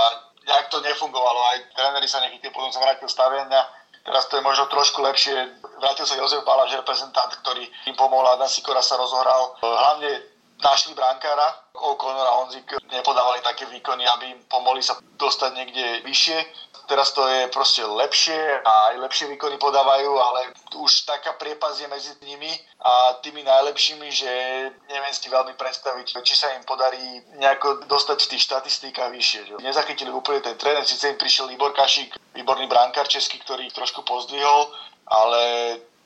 nejak 0.47 0.67
to 0.73 0.81
nefungovalo. 0.81 1.37
Aj 1.53 1.59
tréneri 1.77 2.09
sa 2.09 2.23
nechytili, 2.25 2.55
potom 2.55 2.73
sa 2.73 2.81
vrátil 2.81 3.11
staviania. 3.11 3.61
Teraz 4.07 4.31
to 4.31 4.39
je 4.39 4.47
možno 4.47 4.71
trošku 4.71 5.03
lepšie. 5.03 5.35
Vrátil 5.83 6.07
sa 6.07 6.17
Jozef 6.17 6.47
Balaž, 6.47 6.73
reprezentant, 6.79 7.29
ktorý 7.43 7.67
im 7.91 7.97
pomohol 7.99 8.25
a 8.31 8.39
Dan 8.39 8.49
Sikora 8.49 8.81
sa 8.81 8.97
rozohral. 8.97 9.59
Hlavne 9.61 10.23
našli 10.63 10.95
brankára, 10.95 11.67
O'Connor 11.77 12.27
a 12.27 12.37
Honzik 12.41 12.65
nepodávali 12.93 13.41
také 13.45 13.67
výkony, 13.69 14.09
aby 14.09 14.25
im 14.33 14.41
pomohli 14.49 14.81
sa 14.83 14.97
dostať 15.21 15.51
niekde 15.53 15.85
vyššie. 16.09 16.39
Teraz 16.87 17.11
to 17.11 17.27
je 17.27 17.51
proste 17.51 17.83
lepšie 17.83 18.63
a 18.63 18.73
aj 18.95 19.03
lepšie 19.03 19.27
výkony 19.27 19.59
podávajú, 19.59 20.13
ale 20.23 20.55
už 20.79 21.03
taká 21.03 21.35
priepas 21.35 21.75
je 21.83 21.91
medzi 21.91 22.15
nimi 22.23 22.49
a 22.79 23.19
tými 23.19 23.43
najlepšími, 23.43 24.07
že 24.07 24.31
neviem 24.87 25.11
si 25.11 25.27
veľmi 25.27 25.59
predstaviť, 25.59 26.15
či 26.23 26.35
sa 26.39 26.55
im 26.55 26.63
podarí 26.63 27.27
nejako 27.43 27.91
dostať 27.91 28.19
v 28.23 28.31
tých 28.31 28.43
štatistikách 28.47 29.11
vyššie. 29.11 29.41
Že? 29.51 29.55
Nezachytili 29.67 30.15
úplne 30.15 30.39
ten 30.47 30.55
tréner, 30.55 30.87
síce 30.87 31.11
im 31.11 31.19
prišiel 31.19 31.51
Libor 31.51 31.75
Kašík, 31.75 32.15
výborný 32.39 32.71
brankár 32.71 33.11
český, 33.11 33.43
ktorý 33.43 33.67
ich 33.67 33.75
trošku 33.75 34.07
pozdvihol, 34.07 34.71
ale 35.11 35.43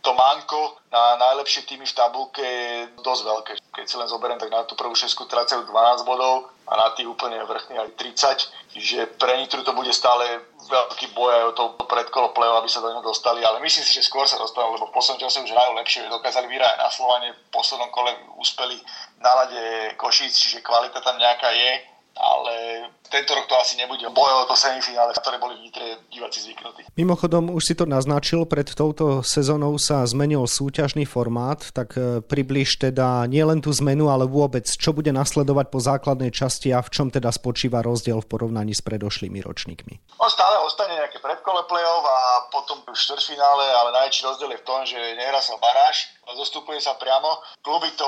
to 0.00 0.10
manko 0.16 0.80
na 0.88 1.16
najlepšie 1.16 1.68
týmy 1.68 1.84
v 1.84 1.96
tabulke 1.96 2.40
je 2.42 2.88
dosť 3.04 3.22
veľké. 3.24 3.52
Keď 3.76 3.84
si 3.84 3.96
len 4.00 4.08
zoberiem, 4.08 4.40
tak 4.40 4.50
na 4.50 4.64
tú 4.64 4.74
prvú 4.74 4.96
šesku 4.96 5.28
tracajú 5.28 5.68
12 5.68 6.08
bodov 6.08 6.48
a 6.66 6.72
na 6.76 6.88
tých 6.96 7.06
úplne 7.06 7.40
vrchných 7.44 7.78
aj 7.78 7.90
30. 7.94 8.76
Čiže 8.76 8.98
pre 9.20 9.36
Nitru 9.36 9.60
to 9.60 9.76
bude 9.76 9.92
stále 9.92 10.40
veľký 10.70 11.12
boj 11.12 11.30
aj 11.34 11.44
o 11.50 11.52
to 11.52 11.64
predkolo 11.84 12.30
play 12.30 12.46
aby 12.46 12.68
sa 12.70 12.80
do 12.80 12.88
neho 12.88 13.02
dostali, 13.02 13.42
ale 13.42 13.58
myslím 13.60 13.84
si, 13.84 13.92
že 13.98 14.06
skôr 14.06 14.24
sa 14.24 14.38
dostanú, 14.38 14.78
lebo 14.78 14.88
v 14.88 14.94
poslednom 14.94 15.26
čase 15.26 15.42
už 15.42 15.50
hrajú 15.50 15.74
lepšie, 15.76 16.06
dokázali 16.06 16.46
vyhrať 16.46 16.78
na 16.78 16.88
Slovane, 16.88 17.34
v 17.34 17.40
poslednom 17.50 17.90
kole 17.90 18.14
úspeli 18.38 18.78
na 19.18 19.30
lade 19.42 19.94
Košíc, 19.98 20.32
čiže 20.38 20.62
kvalita 20.62 21.02
tam 21.02 21.18
nejaká 21.18 21.50
je 21.50 21.70
ale 22.16 22.86
tento 23.10 23.34
rok 23.34 23.50
to 23.50 23.58
asi 23.58 23.74
nebude 23.74 24.06
boj 24.14 24.46
o 24.46 24.48
to 24.48 24.54
semifinále, 24.54 25.10
ktoré 25.18 25.42
boli 25.42 25.58
v 25.58 25.62
Nitre 25.66 25.86
diváci 26.14 26.38
zvyknutí. 26.46 26.86
Mimochodom, 26.94 27.50
už 27.50 27.62
si 27.66 27.74
to 27.74 27.84
naznačil, 27.84 28.46
pred 28.46 28.70
touto 28.70 29.26
sezónou 29.26 29.74
sa 29.82 30.06
zmenil 30.06 30.46
súťažný 30.46 31.04
formát, 31.10 31.58
tak 31.74 31.98
e, 31.98 32.22
približ 32.22 32.78
teda 32.78 33.26
nielen 33.26 33.58
tú 33.58 33.74
zmenu, 33.82 34.06
ale 34.06 34.30
vôbec, 34.30 34.62
čo 34.62 34.94
bude 34.94 35.10
nasledovať 35.10 35.66
po 35.74 35.82
základnej 35.82 36.30
časti 36.30 36.70
a 36.70 36.78
v 36.78 36.92
čom 36.94 37.10
teda 37.10 37.34
spočíva 37.34 37.82
rozdiel 37.82 38.22
v 38.22 38.30
porovnaní 38.30 38.78
s 38.78 38.82
predošlými 38.86 39.42
ročníkmi. 39.42 40.22
On 40.22 40.30
stále 40.30 40.62
ostane 40.62 40.94
nejaké 40.94 41.18
predkole 41.18 41.66
play-off 41.66 42.06
a 42.06 42.46
potom 42.54 42.78
v 42.86 42.94
štvrťfinále, 42.94 43.64
ale 43.74 43.90
najväčší 43.90 44.22
rozdiel 44.22 44.54
je 44.54 44.62
v 44.62 44.66
tom, 44.68 44.80
že 44.86 44.98
nehrá 45.18 45.42
sa 45.42 45.58
baráž, 45.58 46.14
zostupuje 46.38 46.78
sa 46.78 46.94
priamo. 46.94 47.42
Kluby 47.58 47.90
to 47.98 48.06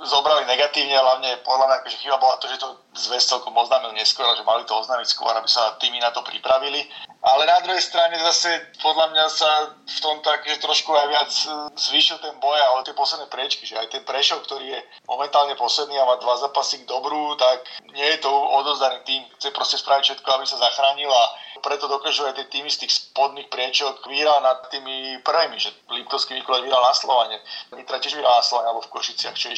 zobrali 0.00 0.48
negatívne, 0.48 0.96
hlavne 0.96 1.44
podľa 1.44 1.66
mňa 1.68 1.76
akože 1.84 2.00
chyba 2.00 2.16
bola 2.16 2.40
to, 2.40 2.48
že 2.48 2.56
to 2.56 2.68
zväz 2.96 3.28
celkom 3.28 3.52
oznámil 3.52 3.92
neskôr, 3.92 4.24
že 4.32 4.44
mali 4.48 4.64
to 4.64 4.72
oznámiť 4.72 5.08
skôr, 5.12 5.30
aby 5.36 5.44
sa 5.44 5.76
tými 5.76 6.00
na 6.00 6.08
to 6.08 6.24
pripravili. 6.24 6.88
Ale 7.20 7.44
na 7.44 7.60
druhej 7.60 7.84
strane 7.84 8.16
zase 8.16 8.48
podľa 8.80 9.12
mňa 9.12 9.26
sa 9.28 9.76
v 9.76 9.98
tom 10.00 10.24
tak, 10.24 10.48
že 10.48 10.56
trošku 10.56 10.88
aj 10.96 11.06
viac 11.12 11.28
e, 11.28 11.48
zvýšil 11.76 12.16
ten 12.24 12.32
boj 12.40 12.56
a 12.56 12.80
tie 12.80 12.96
posledné 12.96 13.28
priečky, 13.28 13.68
že 13.68 13.76
aj 13.76 13.92
ten 13.92 14.02
Prešov, 14.08 14.48
ktorý 14.48 14.72
je 14.72 14.80
momentálne 15.04 15.52
posledný 15.60 16.00
a 16.00 16.08
má 16.08 16.16
dva 16.16 16.40
zápasy 16.40 16.80
k 16.80 16.88
dobrú, 16.88 17.36
tak 17.36 17.60
nie 17.92 18.08
je 18.16 18.24
to 18.24 18.32
odozdaný 18.32 19.04
tým, 19.04 19.20
chce 19.36 19.52
proste 19.52 19.76
spraviť 19.76 20.04
všetko, 20.16 20.28
aby 20.32 20.44
sa 20.48 20.64
zachránil 20.64 21.12
a 21.12 21.24
preto 21.58 21.90
dokážu 21.90 22.30
aj 22.30 22.38
tie 22.38 22.46
týmy 22.46 22.70
z 22.70 22.86
tých 22.86 22.92
spodných 22.94 23.50
priečok 23.50 24.06
vyhrať 24.06 24.40
nad 24.40 24.58
tými 24.70 25.18
prvými, 25.26 25.58
že 25.58 25.74
Liptovský 25.90 26.38
Mikuláš 26.38 26.62
vyhral 26.62 26.82
na 26.86 26.94
Slovane, 26.94 27.36
Nitra 27.74 27.98
tiež 27.98 28.14
vyhral 28.14 28.38
na 28.38 28.46
Slovane 28.46 28.70
alebo 28.70 28.86
v 28.86 28.92
Košiciach, 28.94 29.34
čo 29.34 29.50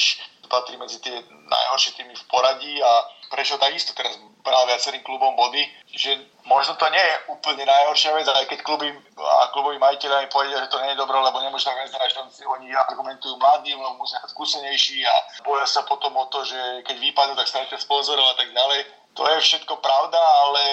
patrí 0.53 0.77
medzi 0.77 1.01
tie 1.01 1.17
najhoršie 1.49 1.97
týmy 1.97 2.13
v 2.13 2.27
poradí 2.29 2.77
a 2.77 2.91
prečo 3.33 3.57
takisto 3.57 3.97
teraz 3.97 4.13
bral 4.45 4.69
viacerým 4.69 5.01
klubom 5.01 5.33
body, 5.33 5.65
že 5.89 6.13
možno 6.45 6.75
to 6.77 6.85
nie 6.91 6.99
je 7.01 7.15
úplne 7.31 7.65
najhoršia 7.65 8.13
vec, 8.13 8.27
aj 8.29 8.45
keď 8.51 8.59
kluby 8.61 8.91
a 9.17 9.49
kluboví 9.55 9.79
majiteľia 9.79 10.27
mi 10.27 10.29
povedia, 10.29 10.61
že 10.61 10.69
to 10.69 10.77
nie 10.83 10.93
je 10.93 11.01
dobré, 11.01 11.17
lebo 11.17 11.41
nemôžu 11.41 11.71
tak 11.71 11.79
vyzerať, 11.81 12.09
že 12.11 12.45
oni 12.45 12.69
argumentujú 12.75 13.39
mladým, 13.39 13.79
lebo 13.79 14.03
musia 14.03 14.21
byť 14.21 14.29
skúsenejší 14.29 15.01
a 15.07 15.15
boja 15.41 15.65
sa 15.65 15.81
potom 15.87 16.13
o 16.13 16.29
to, 16.29 16.43
že 16.45 16.59
keď 16.85 16.95
vypadnú, 17.01 17.33
tak 17.39 17.49
stratia 17.49 17.79
sponzorov 17.79 18.35
a 18.35 18.37
tak 18.37 18.51
ďalej. 18.51 18.79
To 19.17 19.23
je 19.25 19.37
všetko 19.41 19.73
pravda, 19.79 20.19
ale 20.19 20.63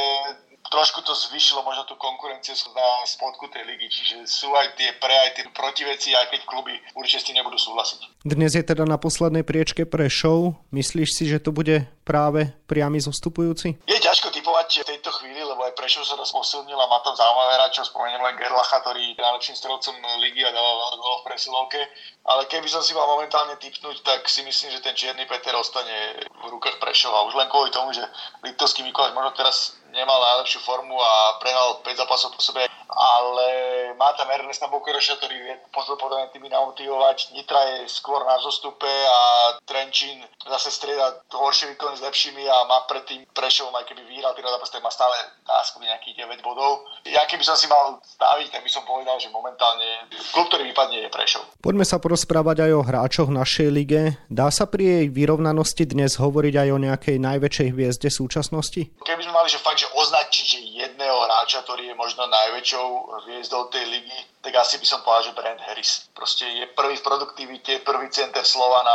trošku 0.71 1.03
to 1.03 1.12
zvyšilo 1.12 1.67
možno 1.67 1.83
tú 1.85 1.99
konkurenciu 1.99 2.55
na 2.73 3.03
spodku 3.05 3.50
tej 3.50 3.67
ligy, 3.67 3.91
čiže 3.91 4.25
sú 4.25 4.55
aj 4.55 4.79
tie 4.79 4.95
pre, 5.03 5.12
aj 5.12 5.31
tie 5.37 5.45
protiveci, 5.50 6.15
aj 6.15 6.31
keď 6.31 6.41
kluby 6.47 6.79
určite 6.95 7.21
s 7.21 7.27
tým 7.27 7.37
nebudú 7.43 7.59
súhlasiť. 7.59 8.23
Dnes 8.23 8.55
je 8.55 8.62
teda 8.62 8.87
na 8.87 8.97
poslednej 8.97 9.43
priečke 9.43 9.85
pre 9.85 10.07
show. 10.07 10.55
Myslíš 10.71 11.11
si, 11.11 11.27
že 11.27 11.43
to 11.43 11.50
bude 11.50 11.91
práve 12.07 12.55
priamy 12.71 13.03
zostupujúci? 13.03 13.83
Je 13.87 13.99
ťažko 13.99 14.31
typovať 14.31 14.87
v 14.87 14.91
tejto 14.95 15.11
chvíli, 15.19 15.43
lebo 15.43 15.62
aj 15.67 15.75
Prešov 15.75 16.07
sa 16.07 16.19
dosť 16.19 16.35
posilnil 16.35 16.79
a 16.79 16.87
má 16.91 16.99
tam 17.03 17.15
zaujímavé 17.15 17.53
hráčov. 17.59 17.91
Spomeniem 17.91 18.23
len 18.23 18.39
Gerlacha, 18.39 18.83
ktorý 18.83 19.15
je 19.15 19.23
najlepším 19.23 19.57
strelcom 19.59 19.95
ligy 20.23 20.43
a 20.47 20.55
dáva 20.55 20.73
veľa 20.95 21.19
v 21.23 21.27
presilovke. 21.27 21.81
Ale 22.27 22.43
keby 22.47 22.69
som 22.71 22.83
si 22.83 22.95
mal 22.95 23.07
momentálne 23.11 23.59
typnúť, 23.59 24.03
tak 24.03 24.27
si 24.27 24.43
myslím, 24.47 24.71
že 24.75 24.83
ten 24.83 24.95
Čierny 24.95 25.27
Peter 25.27 25.55
ostane 25.55 26.27
v 26.31 26.47
rukách 26.50 26.79
Prešova. 26.79 27.27
Už 27.27 27.35
len 27.35 27.50
kvôli 27.50 27.71
tomu, 27.71 27.95
že 27.95 28.03
Liptovský 28.43 28.83
Mikuláš 28.83 29.15
možno 29.15 29.33
teraz 29.35 29.79
nemal 29.92 30.18
najlepšiu 30.20 30.61
formu 30.62 30.97
a 30.99 31.38
prehral 31.42 31.82
5 31.82 32.00
zápasov 32.00 32.35
po 32.35 32.42
sebe, 32.42 32.66
ale 32.90 33.49
má 33.94 34.11
tam 34.18 34.30
Ernesta 34.30 34.66
Bokeroša, 34.66 35.18
ktorý 35.18 35.37
vie 35.37 35.54
pozorpodané 35.70 36.30
tými 36.35 36.50
namotivovať. 36.50 37.35
Nitra 37.35 37.61
je 37.78 37.90
skôr 37.90 38.23
na 38.26 38.38
zostupe 38.42 38.88
a 38.88 39.20
Trenčín 39.66 40.23
zase 40.47 40.70
strieda 40.70 41.23
horšie 41.30 41.75
výkony 41.75 41.99
s 41.99 42.04
lepšími 42.06 42.44
a 42.47 42.66
má 42.66 42.87
predtým 42.87 43.26
Prešovom, 43.35 43.75
aj 43.76 43.87
keby 43.90 44.02
vyhral 44.06 44.35
ten 44.35 44.47
zápas, 44.47 44.70
tak 44.70 44.82
má 44.82 44.90
stále 44.90 45.14
náskup 45.47 45.82
nejakých 45.82 46.26
9 46.26 46.47
bodov. 46.47 46.87
Ja 47.06 47.26
keby 47.26 47.42
som 47.42 47.59
si 47.59 47.66
mal 47.66 47.99
staviť, 48.02 48.49
tak 48.54 48.62
by 48.62 48.70
som 48.70 48.87
povedal, 48.87 49.18
že 49.18 49.30
momentálne 49.30 50.06
klub, 50.30 50.47
ktorý 50.50 50.70
vypadne, 50.70 51.06
je 51.06 51.11
Prešov. 51.11 51.42
Poďme 51.61 51.85
sa 51.87 51.99
porozprávať 51.99 52.66
aj 52.68 52.73
o 52.78 52.87
hráčoch 52.87 53.30
našej 53.30 53.68
lige. 53.70 54.02
Dá 54.30 54.49
sa 54.50 54.66
pri 54.66 54.85
jej 54.87 55.06
vyrovnanosti 55.11 55.85
dnes 55.87 56.16
hovoriť 56.18 56.54
aj 56.56 56.68
o 56.70 56.78
nejakej 56.78 57.16
najväčšej 57.20 57.68
hviezde 57.75 58.09
súčasnosti? 58.11 58.82
Keby 59.02 59.23
sme 59.25 59.32
mali, 59.35 59.49
že 59.49 59.59
fakt, 59.61 59.79
že 59.80 59.88
označiť 59.96 60.44
že 60.44 60.60
jedného 60.60 61.16
hráča, 61.25 61.64
ktorý 61.64 61.88
je 61.88 61.96
možno 61.96 62.28
najväčšou 62.28 62.87
hviezdou 63.25 63.72
tej 63.72 63.88
ligy, 63.88 64.18
tak 64.44 64.52
asi 64.60 64.76
by 64.76 64.87
som 64.87 65.00
povedal, 65.00 65.32
že 65.32 65.37
Brand 65.37 65.60
Harris. 65.64 66.08
Proste 66.12 66.44
je 66.44 66.66
prvý 66.76 67.00
v 67.00 67.06
produktivite, 67.06 67.80
prvý 67.80 68.12
center 68.12 68.44
Slovana, 68.44 68.92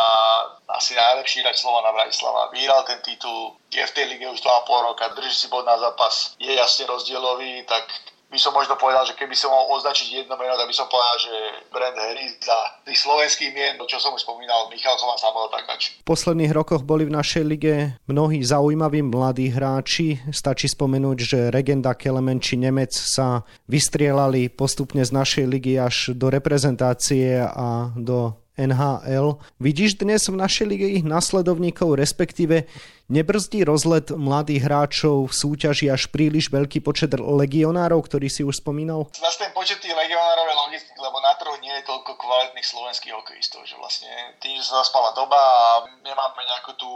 asi 0.69 0.93
najlepší 0.93 1.41
hráč 1.41 1.65
Slovana 1.65 1.89
Bratislava. 1.89 2.53
Vyhral 2.53 2.85
ten 2.85 3.01
titul, 3.01 3.57
je 3.73 3.81
v 3.81 3.95
tej 3.97 4.05
lige 4.13 4.29
už 4.29 4.41
2,5 4.41 4.87
roka, 4.93 5.13
drží 5.17 5.33
si 5.33 5.47
bod 5.49 5.65
na 5.65 5.77
zápas, 5.77 6.37
je 6.37 6.53
jasne 6.53 6.85
rozdielový, 6.85 7.65
tak 7.65 7.89
by 8.35 8.39
som 8.43 8.51
možno 8.51 8.75
povedal, 8.75 9.07
že 9.07 9.15
keby 9.15 9.31
som 9.31 9.47
mal 9.47 9.63
označiť 9.79 10.27
jedno 10.27 10.35
meno, 10.35 10.59
tak 10.59 10.67
by 10.67 10.75
som 10.75 10.91
povedal, 10.91 11.15
že 11.23 11.33
Brand 11.71 11.95
Harris 11.95 12.35
za 12.43 12.59
tých 12.83 12.99
slovenských 12.99 13.55
mien, 13.55 13.79
čo 13.87 13.95
som 13.95 14.11
už 14.11 14.27
spomínal, 14.27 14.67
Michal 14.67 14.99
a 14.99 15.15
Samuel 15.15 15.47
Takač. 15.47 16.03
V 16.03 16.11
posledných 16.11 16.51
rokoch 16.51 16.83
boli 16.83 17.07
v 17.07 17.15
našej 17.15 17.43
lige 17.47 17.95
mnohí 18.11 18.43
zaujímaví 18.43 19.07
mladí 19.07 19.47
hráči. 19.55 20.19
Stačí 20.35 20.67
spomenúť, 20.67 21.17
že 21.23 21.39
Regenda 21.47 21.95
Kelemen 21.95 22.43
či 22.43 22.59
Nemec 22.59 22.91
sa 22.91 23.47
vystrielali 23.71 24.51
postupne 24.51 24.99
z 25.07 25.15
našej 25.15 25.45
ligy 25.47 25.79
až 25.79 26.11
do 26.11 26.27
reprezentácie 26.27 27.39
a 27.39 27.95
do 27.95 28.35
NHL. 28.55 29.35
Vidíš 29.59 29.99
dnes 29.99 30.23
v 30.31 30.39
našej 30.39 30.65
lige 30.67 30.87
ich 30.95 31.03
nasledovníkov, 31.03 31.99
respektíve 31.99 32.65
nebrzdí 33.11 33.67
rozlet 33.67 34.09
mladých 34.15 34.65
hráčov 34.65 35.29
v 35.29 35.33
súťaži 35.35 35.91
až 35.91 36.07
príliš 36.09 36.49
veľký 36.49 36.79
počet 36.81 37.13
legionárov, 37.19 37.99
ktorý 38.07 38.31
si 38.31 38.41
už 38.47 38.63
spomínal? 38.63 39.11
Zase 39.11 39.45
ten 39.45 39.51
počet 39.51 39.77
tých 39.83 39.93
legionárov 39.93 40.45
je 40.47 40.55
logický, 40.55 40.95
lebo 40.97 41.17
na 41.19 41.35
je 41.35 41.44
toľko 41.95 42.19
kvalitných 42.19 42.67
slovenských 42.67 43.15
hokejistov, 43.15 43.63
že 43.63 43.79
vlastne 43.79 44.11
tým, 44.43 44.59
že 44.59 44.67
sa 44.67 44.83
zaspala 44.83 45.15
doba 45.15 45.39
a 45.39 45.87
nemáme 46.03 46.43
nejakú 46.43 46.75
tú 46.75 46.91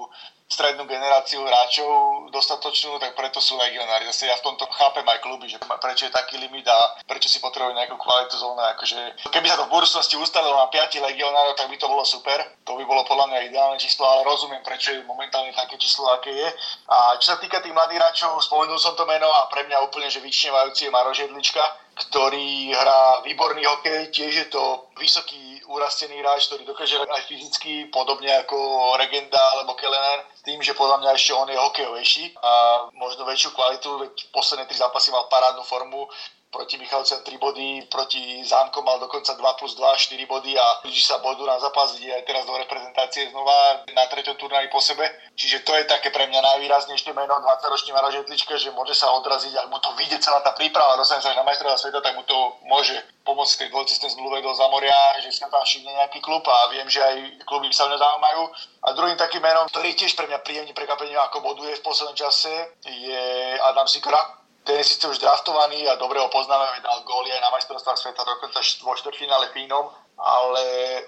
strednú 0.49 0.89
generáciu 0.89 1.45
hráčov 1.45 2.25
dostatočnú, 2.33 2.97
tak 2.97 3.13
preto 3.13 3.37
sú 3.37 3.53
legionári. 3.53 4.09
Zase 4.09 4.25
ja 4.25 4.35
v 4.41 4.49
tomto 4.49 4.65
chápem 4.73 5.05
aj 5.05 5.21
kluby, 5.21 5.45
že 5.45 5.61
prečo 5.61 6.09
je 6.09 6.11
taký 6.11 6.41
limit 6.41 6.65
a 6.65 6.97
prečo 7.05 7.29
si 7.29 7.37
potrebujú 7.37 7.77
nejakú 7.77 7.93
kvalitu 8.01 8.33
zónu. 8.33 8.57
Akože, 8.73 9.29
keby 9.29 9.45
sa 9.45 9.61
to 9.61 9.69
v 9.69 9.77
budúcnosti 9.77 10.17
ustalilo 10.17 10.57
na 10.57 10.65
5 10.73 11.05
legionárov, 11.05 11.53
tak 11.53 11.69
by 11.69 11.77
to 11.77 11.85
bolo 11.85 12.01
super. 12.01 12.41
To 12.65 12.81
by 12.81 12.83
bolo 12.83 13.05
podľa 13.05 13.29
mňa 13.29 13.45
ideálne 13.45 13.77
číslo, 13.77 14.09
ale 14.09 14.25
rozumiem, 14.25 14.65
prečo 14.65 14.89
je 14.89 15.05
momentálne 15.05 15.53
také 15.53 15.77
číslo, 15.77 16.09
aké 16.17 16.33
je. 16.33 16.49
A 16.89 17.13
čo 17.21 17.37
sa 17.37 17.37
týka 17.37 17.61
tých 17.61 17.77
mladých 17.77 18.01
hráčov, 18.01 18.41
spomenul 18.41 18.81
som 18.81 18.97
to 18.97 19.05
meno 19.05 19.29
a 19.29 19.45
pre 19.53 19.69
mňa 19.69 19.85
úplne, 19.85 20.09
že 20.09 20.17
vyčnevajúci 20.17 20.89
je 20.89 20.91
Maroš 20.91 21.29
Jedlička, 21.29 21.61
ktorý 21.99 22.71
hrá 22.71 23.21
výborný 23.27 23.65
hokej, 23.65 24.07
tiež 24.15 24.33
je 24.35 24.47
to 24.47 24.87
vysoký 24.95 25.59
urastený 25.67 26.17
hráč, 26.23 26.47
ktorý 26.47 26.63
dokáže 26.65 26.95
aj 26.97 27.23
fyzicky, 27.27 27.91
podobne 27.91 28.31
ako 28.41 28.57
Regenda 28.97 29.39
alebo 29.53 29.75
Kellener, 29.75 30.25
tým, 30.41 30.63
že 30.63 30.73
podľa 30.73 31.03
mňa 31.03 31.11
ešte 31.13 31.31
on 31.35 31.49
je 31.51 31.59
hokejovejší 31.59 32.23
a 32.41 32.51
možno 32.95 33.27
väčšiu 33.27 33.51
kvalitu, 33.53 33.89
veď 34.01 34.13
posledné 34.33 34.65
tri 34.65 34.77
zápasy 34.79 35.11
mal 35.11 35.29
parádnu 35.29 35.63
formu, 35.67 36.09
proti 36.49 36.81
Michalciam 36.81 37.21
3 37.21 37.37
body, 37.37 37.85
proti 37.89 38.41
Zámkom 38.41 38.81
mal 38.81 38.97
dokonca 38.97 39.37
2 39.37 39.59
plus 39.61 39.77
2, 39.77 39.85
4 40.17 40.25
body 40.25 40.57
a 40.57 40.65
blíži 40.81 41.05
sa 41.05 41.21
bodu 41.21 41.45
na 41.45 41.61
zápas, 41.61 41.93
aj 41.93 42.25
teraz 42.25 42.45
do 42.45 42.57
reprezentácie 42.57 43.29
znova 43.29 43.85
na 43.93 44.05
treťom 44.09 44.33
turnaji 44.35 44.67
po 44.73 44.81
sebe. 44.81 45.05
Čiže 45.37 45.61
to 45.61 45.77
je 45.77 45.85
také 45.85 46.09
pre 46.09 46.25
mňa 46.25 46.41
najvýraznejšie 46.41 47.13
meno 47.13 47.37
20-ročný 47.37 47.93
Maro 47.93 48.09
Žetlička, 48.09 48.57
že 48.57 48.73
môže 48.73 48.97
sa 48.97 49.13
odraziť, 49.13 49.53
ak 49.55 49.67
mu 49.69 49.77
to 49.77 49.93
vyjde 49.93 50.17
celá 50.25 50.41
tá 50.41 50.51
príprava, 50.57 50.97
dostane 50.97 51.21
sa 51.21 51.37
na 51.37 51.45
majstrová 51.45 51.77
sveta, 51.77 52.01
tak 52.01 52.17
mu 52.17 52.25
to 52.25 52.37
môže 52.65 52.97
pomôcť 53.29 53.65
tej 53.65 53.69
dvojcestnej 53.69 54.11
zmluve 54.17 54.41
do 54.41 54.49
Zamoria, 54.57 55.21
že 55.21 55.29
sa 55.29 55.53
tam 55.53 55.61
všimne 55.61 55.93
nejaký 56.01 56.17
klub 56.17 56.41
a 56.49 56.73
viem, 56.73 56.89
že 56.89 56.97
aj 56.97 57.45
kluby 57.45 57.69
sa 57.69 57.85
mňa 57.85 58.01
zaujímajú. 58.01 58.41
A 58.79 58.87
druhým 58.97 59.17
takým 59.21 59.45
menom, 59.45 59.69
ktorý 59.69 59.93
tiež 59.93 60.17
pre 60.17 60.25
mňa 60.25 60.41
príjemný 60.41 60.73
prekvapením, 60.73 61.21
ako 61.29 61.45
boduje 61.45 61.77
v 61.77 61.85
poslednom 61.85 62.17
čase, 62.17 62.49
je 62.89 63.21
Adam 63.61 63.85
Sikora, 63.85 64.39
ten 64.69 64.77
je 64.77 64.83
síce 64.85 65.07
už 65.07 65.17
draftovaný 65.17 65.89
a 65.89 65.97
dobre 65.97 66.21
ho 66.21 66.29
poznáme, 66.29 66.77
dal 66.85 67.01
góly 67.01 67.33
aj 67.33 67.41
na 67.41 67.49
majstrovstvách 67.49 67.97
sveta, 67.97 68.21
dokonca 68.21 68.61
vo 68.85 68.93
štvrtfinále 68.93 69.49
Fínom, 69.49 69.89
ale 70.19 70.65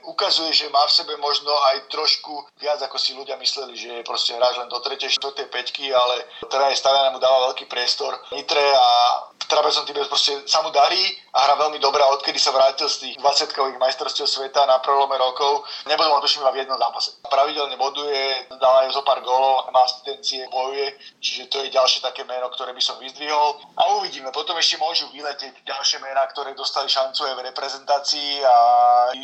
ukazuje, 0.08 0.56
že 0.56 0.72
má 0.72 0.88
v 0.88 0.96
sebe 0.96 1.14
možno 1.20 1.52
aj 1.52 1.92
trošku 1.92 2.48
viac, 2.64 2.80
ako 2.80 2.96
si 2.96 3.12
ľudia 3.12 3.36
mysleli, 3.36 3.76
že 3.76 3.90
je 4.00 4.08
proste 4.08 4.32
hráč 4.32 4.56
len 4.56 4.72
do 4.72 4.80
3. 4.80 4.96
4. 4.96 5.52
5. 5.52 5.52
ale 5.92 6.16
teda 6.48 6.72
je 6.72 6.80
stavené, 6.80 7.12
mu 7.12 7.20
dáva 7.20 7.52
veľký 7.52 7.68
priestor 7.68 8.16
Nitre 8.32 8.64
a 8.64 8.90
Trabezon 9.52 9.84
Tibet 9.84 10.08
proste 10.08 10.48
sa 10.48 10.64
mu 10.64 10.72
darí 10.72 11.04
a 11.36 11.44
hrá 11.44 11.60
veľmi 11.60 11.76
dobrá, 11.84 12.08
odkedy 12.16 12.40
sa 12.40 12.56
vrátil 12.56 12.88
z 12.88 13.04
tých 13.04 13.16
20-kových 13.20 13.84
majstrovstiev 13.84 14.24
sveta 14.24 14.64
na 14.64 14.80
prelome 14.80 15.20
rokov. 15.20 15.68
Nebudol 15.92 16.16
ma 16.16 16.24
tuším 16.24 16.48
iba 16.48 16.56
v 16.56 16.60
jednom 16.64 16.80
zápase. 16.80 17.20
Pravidelne 17.28 17.76
boduje, 17.76 18.48
dal 18.48 18.88
aj 18.88 18.96
zo 18.96 19.04
pár 19.04 19.20
gólov, 19.20 19.68
má 19.76 19.84
asistencie, 19.84 20.48
bojuje, 20.48 20.96
čiže 21.20 21.52
to 21.52 21.68
je 21.68 21.76
ďalšie 21.76 22.00
také 22.00 22.24
meno, 22.24 22.48
ktoré 22.48 22.72
by 22.72 22.80
som 22.80 22.96
vyzdvihol. 23.04 23.60
A 23.76 23.82
uvidíme, 24.00 24.32
potom 24.32 24.56
ešte 24.56 24.80
môžu 24.80 25.12
vyletieť 25.12 25.68
ďalšie 25.68 26.00
mená, 26.00 26.24
ktoré 26.32 26.56
dostali 26.56 26.88
šancu 26.88 27.28
aj 27.28 27.36
v 27.36 27.46
reprezentácii 27.52 28.32
a 28.48 28.56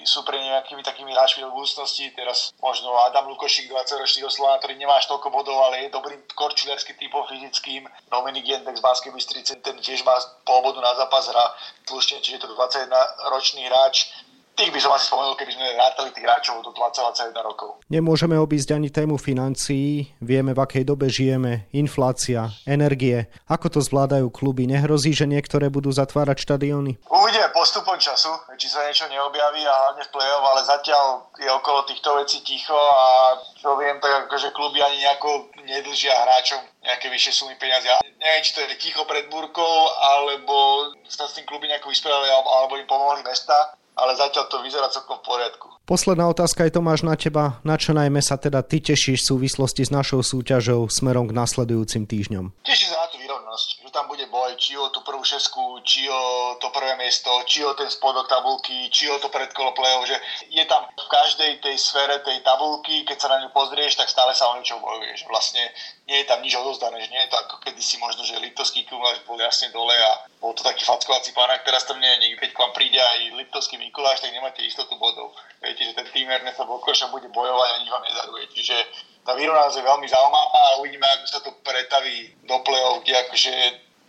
sú 0.03 0.24
pre 0.24 0.39
nejakými 0.39 0.84
takými 0.84 1.12
hráčmi 1.13 1.43
do 1.43 1.51
budúcnosti. 1.51 2.12
Teraz 2.15 2.53
možno 2.62 2.96
Adam 3.07 3.27
Lukošik, 3.31 3.69
20-ročný 3.69 4.24
Slovan, 4.29 4.60
ktorý 4.60 4.75
nemá 4.77 4.98
až 4.98 5.10
toľko 5.10 5.29
bodov, 5.29 5.57
ale 5.63 5.88
je 5.88 5.96
dobrým 5.96 6.22
korčulerským 6.36 6.98
typom 7.00 7.25
fyzickým. 7.27 7.88
Dominik 8.12 8.46
Jendek 8.48 8.77
z 8.77 8.84
Banskej 8.84 9.12
Bystrice, 9.12 9.60
ten 9.60 9.77
tiež 9.79 10.03
má 10.03 10.15
pol 10.43 10.62
bodu 10.63 10.79
na 10.81 10.93
zápas, 10.96 11.27
hra 11.27 11.46
slušne, 11.88 12.19
čiže 12.22 12.43
to 12.43 12.51
21-ročný 12.53 13.65
hráč 13.67 14.12
tých 14.57 14.73
by 14.73 14.79
som 14.81 14.91
asi 14.97 15.05
spomenul, 15.05 15.37
keby 15.37 15.53
sme 15.53 15.65
rátali 15.77 16.09
tých 16.17 16.25
hráčov 16.25 16.65
do 16.65 16.73
20-21 16.73 17.45
rokov. 17.45 17.77
Nemôžeme 17.93 18.33
obísť 18.41 18.73
ani 18.73 18.89
tému 18.89 19.21
financií. 19.21 20.09
Vieme, 20.17 20.57
v 20.57 20.59
akej 20.65 20.83
dobe 20.83 21.07
žijeme. 21.13 21.69
Inflácia, 21.77 22.49
energie. 22.65 23.29
Ako 23.45 23.69
to 23.69 23.79
zvládajú 23.79 24.33
kluby? 24.33 24.65
Nehrozí, 24.65 25.13
že 25.13 25.29
niektoré 25.29 25.69
budú 25.69 25.93
zatvárať 25.93 26.41
štadióny? 26.41 26.97
Uvidíme 27.05 27.53
postupom 27.53 28.01
času, 28.01 28.33
či 28.57 28.65
sa 28.65 28.81
niečo 28.89 29.05
neobjaví 29.05 29.61
a 29.61 29.73
hlavne 29.77 30.03
v 30.09 30.13
play-off, 30.13 30.45
ale 30.49 30.61
zatiaľ 30.65 31.05
je 31.37 31.49
okolo 31.53 31.85
týchto 31.85 32.09
vecí 32.17 32.41
ticho 32.41 32.73
a 32.73 33.37
čo 33.61 33.77
viem, 33.77 34.01
tak 34.01 34.25
akože 34.25 34.49
kluby 34.57 34.81
ani 34.81 35.05
nejako 35.05 35.53
nedlžia 35.61 36.13
hráčom 36.13 36.61
nejaké 36.81 37.13
vyššie 37.13 37.33
sumy 37.33 37.55
peniazy. 37.61 37.93
Ja 37.93 37.97
neviem, 38.01 38.41
či 38.41 38.57
to 38.57 38.65
je 38.65 38.79
ticho 38.81 39.05
pred 39.05 39.29
búrkou, 39.29 39.75
alebo 40.17 40.89
sa 41.05 41.29
s 41.29 41.37
tým 41.37 41.45
kluby 41.45 41.69
nejako 41.69 41.93
vysporiadali, 41.93 42.29
alebo 42.33 42.73
im 42.79 42.89
pomohli 42.89 43.21
mesta 43.21 43.77
ale 43.98 44.13
zatiaľ 44.13 44.46
to 44.48 44.62
vyzerá 44.62 44.88
celkom 44.94 45.18
v 45.20 45.25
poriadku. 45.25 45.76
Posledná 45.88 46.27
otázka 46.27 46.67
je 46.67 46.75
Tomáš 46.75 47.08
na 47.08 47.15
teba. 47.15 47.63
Na 47.63 47.79
čo 47.79 47.96
najmä 47.96 48.20
sa 48.20 48.36
teda 48.36 48.60
ty 48.60 48.84
tešíš 48.84 49.24
v 49.24 49.29
súvislosti 49.32 49.88
s 49.88 49.91
našou 49.96 50.20
súťažou 50.20 50.91
smerom 50.91 51.32
k 51.32 51.38
nasledujúcim 51.39 52.03
týždňom? 52.03 52.51
Teším 52.67 52.91
sa 52.91 53.00
na 53.00 53.08
tú 53.08 53.15
výrovnosť, 53.24 53.88
že 53.88 53.91
tam 53.96 54.12
bude 54.12 54.27
boj, 54.27 54.51
či 54.60 54.75
o 54.75 54.91
tú 54.91 55.00
prvú 55.08 55.24
šesku, 55.24 55.79
či 55.88 56.12
o 56.12 56.60
to 56.60 56.75
prvé 56.75 56.91
miesto, 57.00 57.32
či 57.48 57.63
o 57.63 57.72
ten 57.72 57.88
spodok 57.88 58.27
tabulky, 58.27 58.91
či 58.91 59.08
o 59.08 59.15
to 59.15 59.32
predkolo 59.32 59.72
play 59.72 59.96
že 60.12 60.20
je 60.51 60.63
tam 60.67 60.91
v 60.91 61.08
každej 61.08 61.63
tej 61.63 61.79
sfére 61.79 62.20
tej 62.20 62.44
tabulky, 62.44 63.08
keď 63.08 63.17
sa 63.24 63.32
na 63.32 63.48
ňu 63.48 63.56
pozrieš, 63.56 63.96
tak 63.96 64.12
stále 64.12 64.36
sa 64.36 64.51
o 64.51 64.60
niečo 64.60 64.84
bojuje, 64.84 65.15
že 65.15 65.24
vlastne 65.32 65.72
nie 66.03 66.20
je 66.20 66.27
tam 66.27 66.44
nič 66.44 66.51
odozdané, 66.60 67.00
že 67.00 67.12
nie 67.15 67.22
je 67.24 67.32
to 67.32 67.39
ako 67.39 67.63
kedysi 67.63 67.96
možno, 68.03 68.27
že 68.27 68.36
Liptovský 68.44 68.84
Mikuláš 68.84 69.24
bol 69.24 69.39
jasne 69.39 69.72
dole 69.72 69.96
a 69.96 70.27
bol 70.44 70.51
to 70.51 70.67
taký 70.67 70.84
fackovací 70.84 71.32
pán, 71.32 71.48
teraz 71.63 71.88
tam 71.88 71.96
nie 72.00 72.12
je, 72.20 72.36
keď 72.44 72.50
k 72.51 72.60
vám 72.60 72.75
príde 72.75 73.00
aj 73.00 73.39
Liptovský 73.39 73.79
Mikuláš, 73.79 74.20
tak 74.20 74.36
nemáte 74.36 74.60
istotu 74.67 75.00
bodov. 75.00 75.32
Viete, 75.77 75.93
že 75.93 75.98
ten 76.01 76.10
tým 76.10 76.25
Ernesta 76.25 76.65
Bokoša 76.65 77.13
bude 77.13 77.29
bojovať 77.29 77.69
a 77.69 77.79
nič 77.86 77.89
vám 77.93 78.01
nedaruje. 78.01 78.50
Čiže 78.50 78.75
tá 79.22 79.38
výrovnanosť 79.38 79.77
je 79.77 79.86
veľmi 79.86 80.07
zaujímavá 80.10 80.57
a 80.57 80.81
uvidíme, 80.81 81.05
ako 81.05 81.25
sa 81.29 81.39
to 81.46 81.53
pretaví 81.62 82.34
do 82.50 82.57
play-off, 82.65 83.05
kde 83.05 83.13
akože 83.13 83.53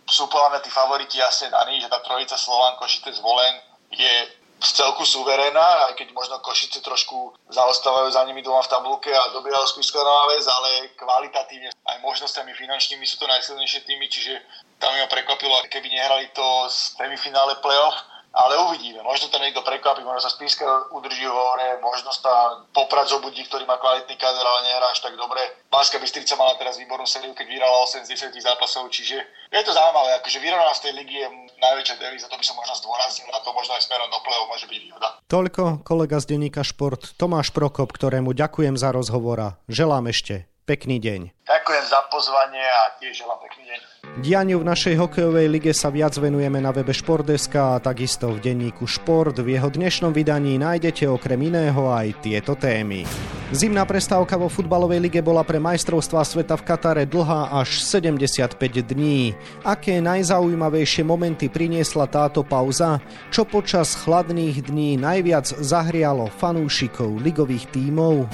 sú 0.09 0.25
podľa 0.33 0.65
tí 0.65 0.73
favoriti 0.73 1.21
jasne 1.21 1.53
daní, 1.53 1.77
že 1.77 1.93
tá 1.93 2.01
trojica 2.01 2.33
Slovan, 2.33 2.73
Košice, 2.81 3.13
Zvolen 3.21 3.61
je 3.93 4.13
v 4.59 4.71
celku 4.73 5.05
suverénna, 5.05 5.93
aj 5.93 6.01
keď 6.01 6.09
možno 6.17 6.41
Košice 6.41 6.81
trošku 6.81 7.37
zaostávajú 7.53 8.09
za 8.11 8.25
nimi 8.25 8.41
doma 8.41 8.65
v 8.65 8.73
tabulke 8.73 9.13
a 9.13 9.29
dobiehajú 9.29 9.77
Spišská 9.77 10.01
Nová 10.01 10.33
Ves, 10.33 10.49
ale 10.49 10.89
kvalitatívne 10.97 11.69
aj 11.69 11.97
možnosťami 12.01 12.49
finančnými 12.57 13.05
sú 13.05 13.21
to 13.21 13.29
najsilnejšie 13.29 13.85
týmy, 13.85 14.09
čiže 14.09 14.41
tam 14.81 14.97
ma 14.97 15.05
prekvapilo, 15.05 15.53
keby 15.69 15.93
nehrali 15.93 16.33
to 16.33 16.65
semifinále 16.73 17.61
playoff, 17.61 18.01
ale 18.33 18.53
uvidíme. 18.69 19.01
Možno 19.01 19.29
to 19.29 19.41
niekto 19.41 19.65
prekvapí, 19.65 20.05
možno 20.05 20.21
sa 20.21 20.31
Spiska 20.33 20.89
udrží 20.93 21.25
v 21.25 21.33
hore, 21.33 21.81
možno 21.81 22.13
sa 22.13 22.61
Poprad 22.73 23.09
zobudí, 23.09 23.41
ktorý 23.45 23.65
má 23.65 23.81
kvalitný 23.81 24.15
kader, 24.17 24.45
ale 24.45 24.69
nehrá 24.69 24.87
až 24.93 25.01
tak 25.01 25.17
dobre. 25.17 25.41
Banská 25.69 25.97
Bystrica 25.97 26.37
mala 26.37 26.57
teraz 26.57 26.77
výbornú 26.77 27.05
sériu, 27.05 27.33
keď 27.33 27.45
vyhrala 27.45 27.77
8 27.85 28.05
z 28.05 28.33
10 28.33 28.37
zápasov, 28.37 28.89
čiže 28.89 29.17
je 29.49 29.61
to 29.65 29.73
zaujímavé, 29.73 30.21
akože 30.21 30.37
vyrovnanosť 30.41 30.81
tej 30.81 30.93
ligy 30.97 31.15
je 31.25 31.27
najväčšia 31.57 31.95
devíza, 31.97 32.29
to 32.29 32.37
by 32.37 32.45
som 32.45 32.57
možno 32.57 32.73
zdôraznil 32.77 33.29
a 33.33 33.41
to 33.41 33.49
možno 33.53 33.73
aj 33.77 33.83
smerom 33.85 34.09
do 34.09 34.19
play 34.21 34.39
môže 34.49 34.65
byť 34.65 34.79
výhoda. 34.81 35.07
Toľko 35.29 35.63
kolega 35.85 36.17
z 36.17 36.25
denníka 36.33 36.61
Šport 36.65 37.17
Tomáš 37.17 37.53
Prokop, 37.53 37.93
ktorému 37.93 38.33
ďakujem 38.33 38.77
za 38.77 38.89
rozhovor 38.93 39.37
a 39.37 39.49
želám 39.69 40.09
ešte 40.09 40.48
pekný 40.69 41.01
deň. 41.01 41.33
Ďakujem 41.49 41.85
za 41.89 41.99
pozvanie 42.13 42.61
a 42.61 42.93
tiež 43.01 43.25
želám 43.25 43.41
pekný 43.41 43.65
deň. 43.73 43.79
Dianiu 44.21 44.61
v 44.61 44.69
našej 44.69 45.01
hokejovej 45.01 45.49
lige 45.49 45.73
sa 45.73 45.89
viac 45.89 46.13
venujeme 46.13 46.61
na 46.61 46.69
webe 46.69 46.93
Športdeska 46.93 47.73
a 47.73 47.81
takisto 47.81 48.29
v 48.29 48.37
denníku 48.37 48.85
Šport. 48.85 49.41
V 49.41 49.57
jeho 49.57 49.65
dnešnom 49.73 50.13
vydaní 50.13 50.61
nájdete 50.61 51.09
okrem 51.09 51.41
iného 51.49 51.89
aj 51.89 52.21
tieto 52.21 52.53
témy. 52.53 53.09
Zimná 53.49 53.81
prestávka 53.81 54.37
vo 54.37 54.45
futbalovej 54.45 55.01
lige 55.01 55.25
bola 55.25 55.41
pre 55.41 55.57
majstrovstvá 55.57 56.21
sveta 56.21 56.53
v 56.53 56.65
Katare 56.69 57.09
dlhá 57.09 57.49
až 57.49 57.81
75 57.81 58.53
dní. 58.93 59.33
Aké 59.65 59.97
najzaujímavejšie 60.05 61.01
momenty 61.01 61.49
priniesla 61.49 62.05
táto 62.05 62.45
pauza? 62.45 63.01
Čo 63.33 63.49
počas 63.49 63.97
chladných 63.97 64.69
dní 64.69 65.01
najviac 65.01 65.49
zahrialo 65.49 66.29
fanúšikov 66.29 67.17
ligových 67.25 67.73
tímov? 67.73 68.29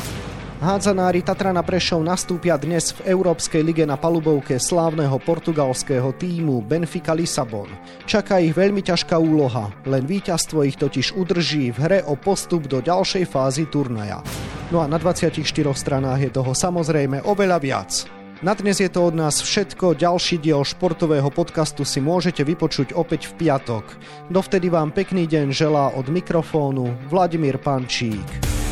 Hádzanári 0.66 1.22
Tatrana 1.22 1.62
Prešov 1.62 2.02
nastúpia 2.02 2.58
dnes 2.58 2.90
v 2.98 3.14
Európskej 3.14 3.62
lige 3.62 3.86
na 3.86 4.02
palubovke 4.02 4.58
slávneho 4.58 5.14
portugalského 5.22 6.10
týmu 6.18 6.66
Benfica 6.66 7.14
Lisabon. 7.14 7.70
Čaká 8.10 8.42
ich 8.42 8.58
veľmi 8.58 8.82
ťažká 8.82 9.14
úloha, 9.14 9.70
len 9.86 10.10
víťazstvo 10.10 10.66
ich 10.66 10.74
totiž 10.74 11.14
udrží 11.14 11.70
v 11.70 11.78
hre 11.78 12.00
o 12.10 12.18
postup 12.18 12.66
do 12.66 12.82
ďalšej 12.82 13.30
fázy 13.30 13.70
turnaja. 13.70 14.26
No 14.74 14.82
a 14.82 14.90
na 14.90 14.98
24 14.98 15.38
stranách 15.78 16.26
je 16.26 16.32
toho 16.34 16.58
samozrejme 16.58 17.22
oveľa 17.22 17.62
viac. 17.62 18.10
Na 18.42 18.58
dnes 18.58 18.82
je 18.82 18.90
to 18.90 19.06
od 19.06 19.14
nás 19.14 19.46
všetko. 19.46 19.94
Ďalší 19.94 20.42
diel 20.42 20.66
športového 20.66 21.30
podcastu 21.30 21.86
si 21.86 22.02
môžete 22.02 22.42
vypočuť 22.42 22.98
opäť 22.98 23.30
v 23.30 23.46
piatok. 23.46 23.86
Dovtedy 24.34 24.74
vám 24.74 24.90
pekný 24.98 25.30
deň 25.30 25.54
želá 25.54 25.94
od 25.94 26.10
mikrofónu 26.10 26.90
Vladimír 27.14 27.62
Pančík. 27.62 28.65